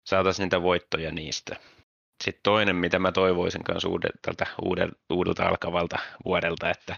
saatais 0.05 0.39
niitä 0.39 0.61
voittoja 0.61 1.11
niistä. 1.11 1.55
Sitten 2.23 2.43
toinen, 2.43 2.75
mitä 2.75 2.99
mä 2.99 3.11
toivoisin 3.11 3.63
kanssa 3.63 3.89
uudelta, 3.89 4.17
tältä 4.21 4.45
uudelta, 4.61 4.95
uudelta 5.09 5.47
alkavalta 5.47 5.99
vuodelta, 6.25 6.69
että 6.69 6.97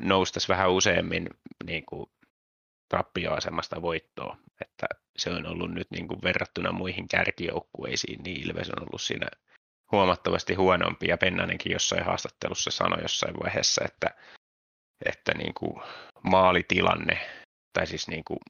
noustaisi 0.00 0.48
vähän 0.48 0.70
useammin 0.70 1.28
niin 1.64 1.86
kuin 1.86 2.10
tappioasemasta 2.88 3.82
voittoa. 3.82 4.36
Että 4.60 4.86
se 5.16 5.30
on 5.30 5.46
ollut 5.46 5.70
nyt 5.70 5.90
niin 5.90 6.08
kuin 6.08 6.22
verrattuna 6.22 6.72
muihin 6.72 7.08
kärkijoukkueisiin, 7.08 8.22
niin 8.22 8.42
Ilves 8.42 8.70
on 8.70 8.82
ollut 8.82 9.00
siinä 9.00 9.28
huomattavasti 9.92 10.54
huonompi. 10.54 11.06
Ja 11.06 11.18
Pennanenkin 11.18 11.72
jossain 11.72 12.04
haastattelussa 12.04 12.70
sanoi 12.70 13.02
jossain 13.02 13.34
vaiheessa, 13.42 13.84
että, 13.84 14.14
että 15.04 15.34
niin 15.34 15.54
kuin 15.54 15.82
maalitilanne, 16.22 17.20
tai 17.72 17.86
siis 17.86 18.08
niin 18.08 18.24
kuin 18.24 18.40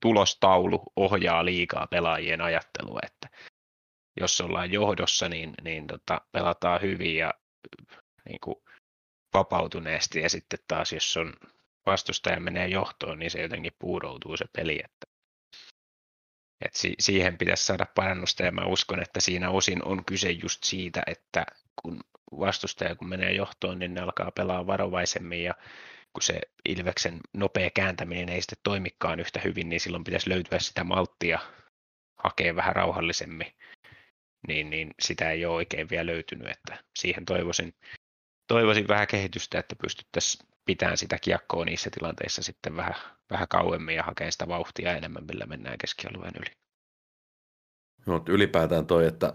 tulostaulu 0.00 0.82
ohjaa 0.96 1.44
liikaa 1.44 1.86
pelaajien 1.86 2.40
ajattelua, 2.40 2.98
että 3.02 3.28
jos 4.20 4.40
ollaan 4.40 4.72
johdossa, 4.72 5.28
niin, 5.28 5.54
niin 5.62 5.86
tota, 5.86 6.20
pelataan 6.32 6.82
hyvin 6.82 7.16
ja 7.16 7.34
niin 8.28 8.40
kuin 8.40 8.56
vapautuneesti, 9.34 10.20
ja 10.20 10.30
sitten 10.30 10.58
taas 10.68 10.92
jos 10.92 11.16
on 11.16 11.32
vastustaja 11.86 12.40
menee 12.40 12.68
johtoon, 12.68 13.18
niin 13.18 13.30
se 13.30 13.42
jotenkin 13.42 13.72
puuroutuu 13.78 14.36
se 14.36 14.44
peli. 14.56 14.80
Että, 14.84 15.06
että 16.64 16.78
si- 16.78 16.96
siihen 16.98 17.38
pitäisi 17.38 17.64
saada 17.64 17.86
parannusta 17.94 18.42
ja 18.42 18.52
mä 18.52 18.64
uskon, 18.66 19.02
että 19.02 19.20
siinä 19.20 19.50
osin 19.50 19.84
on 19.84 20.04
kyse 20.04 20.30
just 20.30 20.64
siitä, 20.64 21.02
että 21.06 21.46
kun 21.82 22.00
vastustaja 22.38 22.96
kun 22.96 23.08
menee 23.08 23.32
johtoon, 23.32 23.78
niin 23.78 23.94
ne 23.94 24.00
alkaa 24.00 24.30
pelaa 24.30 24.66
varovaisemmin 24.66 25.42
ja 25.42 25.54
kun 26.12 26.22
se 26.22 26.40
Ilveksen 26.68 27.20
nopea 27.34 27.70
kääntäminen 27.70 28.28
ei 28.28 28.42
sitten 28.42 28.58
toimikaan 28.62 29.20
yhtä 29.20 29.40
hyvin, 29.44 29.68
niin 29.68 29.80
silloin 29.80 30.04
pitäisi 30.04 30.30
löytyä 30.30 30.58
sitä 30.58 30.84
malttia 30.84 31.38
hakea 32.24 32.56
vähän 32.56 32.76
rauhallisemmin, 32.76 33.52
niin, 34.48 34.70
niin 34.70 34.94
sitä 35.00 35.30
ei 35.30 35.44
ole 35.44 35.54
oikein 35.54 35.90
vielä 35.90 36.06
löytynyt, 36.06 36.48
että 36.48 36.84
siihen 36.98 37.24
toivoisin, 37.24 37.74
toivoisin 38.48 38.88
vähän 38.88 39.06
kehitystä, 39.06 39.58
että 39.58 39.76
pystyttäisiin 39.76 40.48
pitää 40.66 40.96
sitä 40.96 41.18
kiekkoa 41.20 41.64
niissä 41.64 41.90
tilanteissa 41.90 42.42
sitten 42.42 42.76
vähän, 42.76 42.94
vähän 43.30 43.48
kauemmin 43.48 43.96
ja 43.96 44.02
hakee 44.02 44.30
sitä 44.30 44.48
vauhtia 44.48 44.96
enemmän, 44.96 45.24
millä 45.26 45.46
mennään 45.46 45.78
keskialueen 45.78 46.32
yli. 46.38 46.50
No, 48.06 48.24
ylipäätään 48.28 48.86
toi, 48.86 49.06
että 49.06 49.34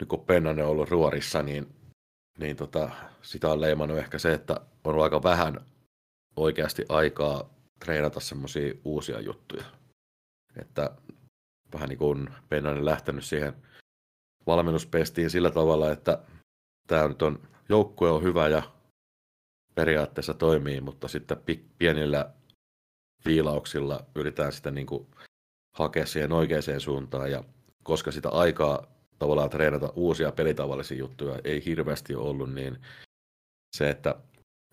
nyt 0.00 0.08
kun 0.08 0.26
Pennanen 0.26 0.64
on 0.64 0.70
ollut 0.70 0.90
ruorissa, 0.90 1.42
niin, 1.42 1.74
niin 2.38 2.56
tota, 2.56 2.90
sitä 3.22 3.48
on 3.48 3.60
leimannut 3.60 3.98
ehkä 3.98 4.18
se, 4.18 4.32
että 4.32 4.54
on 4.54 4.92
ollut 4.92 5.04
aika 5.04 5.22
vähän 5.22 5.66
oikeasti 6.36 6.84
aikaa 6.88 7.50
treenata 7.84 8.20
semmoisia 8.20 8.74
uusia 8.84 9.20
juttuja. 9.20 9.64
Että 10.60 10.90
vähän 11.72 11.88
niin 11.88 11.98
kuin 11.98 12.28
Pennanen 12.48 12.84
lähtenyt 12.84 13.24
siihen 13.24 13.52
valmennuspestiin 14.46 15.30
sillä 15.30 15.50
tavalla, 15.50 15.92
että 15.92 16.18
tämä 16.86 17.08
nyt 17.08 17.22
on, 17.22 17.48
joukkue 17.68 18.10
on 18.10 18.22
hyvä 18.22 18.48
ja 18.48 18.62
periaatteessa 19.80 20.34
toimii, 20.34 20.80
mutta 20.80 21.08
sitten 21.08 21.36
pienillä 21.78 22.30
viilauksilla 23.24 24.04
yritetään 24.14 24.52
sitä 24.52 24.70
niin 24.70 24.86
kuin 24.86 25.06
hakea 25.76 26.06
siihen 26.06 26.32
oikeaan 26.32 26.62
suuntaan 26.78 27.30
ja 27.30 27.44
koska 27.82 28.12
sitä 28.12 28.28
aikaa 28.28 28.86
tavallaan 29.18 29.50
treenata 29.50 29.92
uusia 29.96 30.32
pelitavallisia 30.32 30.98
juttuja 30.98 31.38
ei 31.44 31.64
hirveästi 31.64 32.14
ollut, 32.14 32.54
niin 32.54 32.78
se, 33.76 33.90
että 33.90 34.14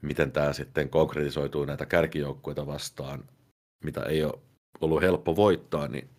miten 0.02 0.32
tämä 0.32 0.54
sitten 0.54 0.90
konkretisoituu 0.90 1.66
näitä 1.66 1.86
kärkijoukkueita 1.86 2.68
vastaan, 2.68 3.24
mitä 3.84 4.02
ei 4.02 4.24
ole 4.24 4.40
ollut 4.82 5.02
helppo 5.02 5.36
voittaa, 5.36 5.88
niin, 5.88 6.10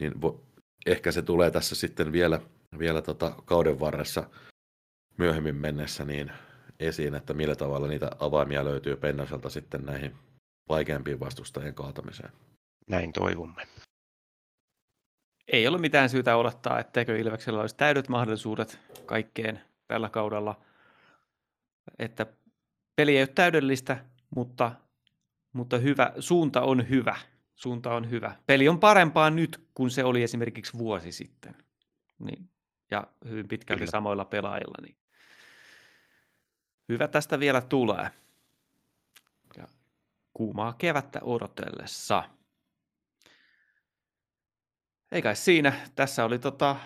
niin 0.00 0.22
vo, 0.22 0.40
ehkä 0.86 1.12
se 1.12 1.22
tulee 1.22 1.50
tässä 1.50 1.74
sitten 1.74 2.12
vielä, 2.12 2.40
vielä 2.78 3.02
tota 3.02 3.34
kauden 3.44 3.80
varressa 3.80 4.30
myöhemmin 5.18 5.56
mennessä, 5.56 6.04
niin 6.04 6.32
esiin, 6.80 7.14
että 7.14 7.34
millä 7.34 7.56
tavalla 7.56 7.88
niitä 7.88 8.10
avaimia 8.20 8.64
löytyy 8.64 8.96
Pennaselta 8.96 9.50
sitten 9.50 9.84
näihin 9.84 10.14
vaikeampiin 10.68 11.20
vastustajien 11.20 11.74
kaatamiseen. 11.74 12.32
Näin 12.88 13.12
toivomme. 13.12 13.66
Ei 15.52 15.66
ollut 15.66 15.80
mitään 15.80 16.08
syytä 16.08 16.36
odottaa, 16.36 16.78
etteikö 16.80 17.18
Ilveksellä 17.18 17.60
olisi 17.60 17.76
täydet 17.76 18.08
mahdollisuudet 18.08 18.80
kaikkeen 19.06 19.60
tällä 19.86 20.08
kaudella. 20.08 20.60
Että 21.98 22.26
peli 22.96 23.16
ei 23.16 23.22
ole 23.22 23.26
täydellistä, 23.26 24.04
mutta, 24.36 24.72
mutta 25.52 25.78
hyvä, 25.78 26.12
suunta 26.18 26.62
on 26.62 26.88
hyvä. 26.88 27.16
Suunta 27.54 27.94
on 27.94 28.10
hyvä. 28.10 28.36
Peli 28.46 28.68
on 28.68 28.80
parempaa 28.80 29.30
nyt 29.30 29.68
kuin 29.74 29.90
se 29.90 30.04
oli 30.04 30.22
esimerkiksi 30.22 30.78
vuosi 30.78 31.12
sitten. 31.12 31.54
Niin, 32.18 32.48
ja 32.90 33.06
hyvin 33.28 33.48
pitkälti 33.48 33.80
Kyllä. 33.80 33.90
samoilla 33.90 34.24
pelaajilla. 34.24 34.82
Niin 34.82 34.96
hyvä 36.88 37.08
tästä 37.08 37.40
vielä 37.40 37.60
tulee. 37.60 38.10
Ja 39.56 39.68
kuumaa 40.34 40.72
kevättä 40.72 41.20
odotellessa. 41.22 42.24
Ei 45.12 45.22
kai 45.22 45.36
siinä. 45.36 45.72
Tässä 45.94 46.24
oli 46.24 46.38
tota, 46.38 46.76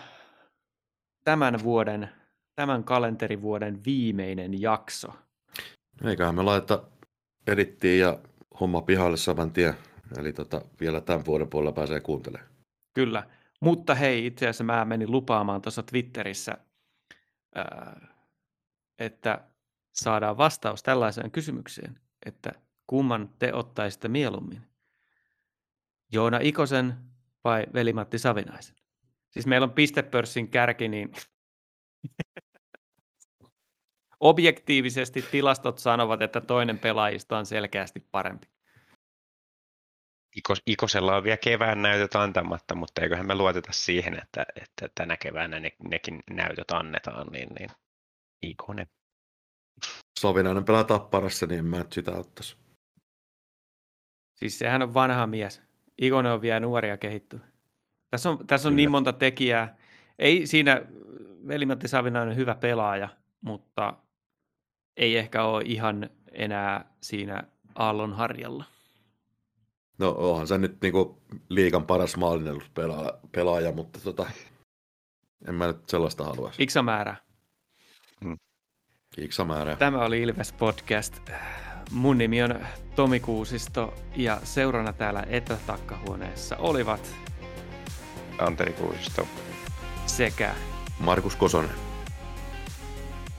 tämän 1.23 1.63
vuoden, 1.63 2.09
tämän 2.55 2.83
kalenterivuoden 2.83 3.85
viimeinen 3.85 4.61
jakso. 4.61 5.07
Eiköhän 6.05 6.35
me 6.35 6.43
laita 6.43 6.83
edittiin 7.47 7.99
ja 7.99 8.19
homma 8.59 8.81
pihalle 8.81 9.17
saman 9.17 9.51
tien. 9.51 9.73
Eli 10.17 10.33
tota, 10.33 10.61
vielä 10.79 11.01
tämän 11.01 11.25
vuoden 11.25 11.47
puolella 11.49 11.71
pääsee 11.71 11.99
kuuntelemaan. 11.99 12.51
Kyllä. 12.93 13.29
Mutta 13.61 13.95
hei, 13.95 14.25
itse 14.25 14.45
asiassa 14.45 14.63
mä 14.63 14.85
menin 14.85 15.11
lupaamaan 15.11 15.61
tuossa 15.61 15.83
Twitterissä, 15.83 16.57
että 18.99 19.48
saadaan 19.99 20.37
vastaus 20.37 20.83
tällaiseen 20.83 21.31
kysymykseen, 21.31 21.99
että 22.25 22.51
kumman 22.87 23.29
te 23.39 23.53
ottaisitte 23.53 24.07
mieluummin? 24.07 24.61
Joona 26.11 26.39
Ikosen 26.41 26.93
vai 27.43 27.65
Veli-Matti 27.73 28.19
Savinaisen? 28.19 28.75
Siis 29.29 29.45
meillä 29.45 29.65
on 29.65 29.73
pistepörssin 29.73 30.49
kärki, 30.49 30.87
niin 30.87 31.11
objektiivisesti 34.19 35.21
tilastot 35.21 35.77
sanovat, 35.77 36.21
että 36.21 36.41
toinen 36.41 36.79
pelaajista 36.79 37.37
on 37.37 37.45
selkeästi 37.45 37.99
parempi. 38.11 38.47
Ikos, 40.35 40.61
Ikosella 40.65 41.15
on 41.15 41.23
vielä 41.23 41.37
kevään 41.37 41.81
näytöt 41.81 42.15
antamatta, 42.15 42.75
mutta 42.75 43.01
eiköhän 43.01 43.27
me 43.27 43.35
luoteta 43.35 43.71
siihen, 43.71 44.13
että, 44.13 44.45
että 44.55 44.89
tänä 44.95 45.17
keväänä 45.17 45.59
ne, 45.59 45.71
nekin 45.89 46.19
näytöt 46.29 46.71
annetaan, 46.71 47.27
niin, 47.27 47.49
niin 47.59 47.69
Ikonen. 48.41 48.87
Savinainen 50.19 50.65
pelaa 50.65 50.83
tapparassa, 50.83 51.45
niin 51.45 51.59
en 51.59 51.65
mä 51.65 51.85
sitä 51.91 52.11
ottaisi. 52.11 52.55
Siis 54.35 54.59
sehän 54.59 54.81
on 54.81 54.93
vanha 54.93 55.27
mies. 55.27 55.61
Ikonen 56.01 56.31
on 56.31 56.41
vielä 56.41 56.59
nuoria 56.59 56.97
kehittyy. 56.97 57.39
Tässä 58.11 58.29
on, 58.29 58.47
tässä 58.47 58.69
on 58.69 58.75
niin 58.75 58.91
monta 58.91 59.13
tekijää. 59.13 59.77
Ei 60.19 60.47
siinä, 60.47 60.81
Velimatti 61.47 61.87
Savinainen 61.87 62.29
on 62.31 62.35
hyvä 62.35 62.55
pelaaja, 62.55 63.09
mutta 63.41 63.93
ei 64.97 65.17
ehkä 65.17 65.43
ole 65.43 65.63
ihan 65.65 66.09
enää 66.31 66.93
siinä 67.01 67.43
aallon 67.75 68.13
harjalla. 68.13 68.65
No 69.97 70.15
onhan 70.17 70.47
se 70.47 70.57
nyt 70.57 70.81
niinku 70.81 71.21
liikan 71.49 71.85
paras 71.85 72.17
maalinneluspelaaja, 72.17 73.13
pelaaja, 73.31 73.71
mutta 73.71 73.99
tota, 73.99 74.25
en 75.47 75.55
mä 75.55 75.67
nyt 75.67 75.89
sellaista 75.89 76.23
halua. 76.23 76.51
Iksa 76.59 76.83
määrä. 76.83 77.11
Hmm. 77.11 77.28
Iksamäärä. 79.23 79.75
Tämä 79.75 80.05
oli 80.05 80.21
Ilves 80.21 80.53
Podcast. 80.53 81.19
Mun 81.91 82.17
nimi 82.17 82.43
on 82.43 82.59
Tomi 82.95 83.19
Kuusisto 83.19 83.93
ja 84.15 84.39
seurana 84.43 84.93
täällä 84.93 85.23
etätakkahuoneessa 85.29 86.57
olivat 86.57 87.15
Anteri 88.39 88.73
Kuusisto 88.73 89.27
sekä 90.05 90.55
Markus 90.99 91.35
Kosonen. 91.35 91.75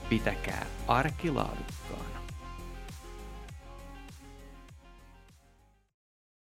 Pitäkää 0.09 0.65
arki 0.87 1.31
laadukkaana. 1.31 1.80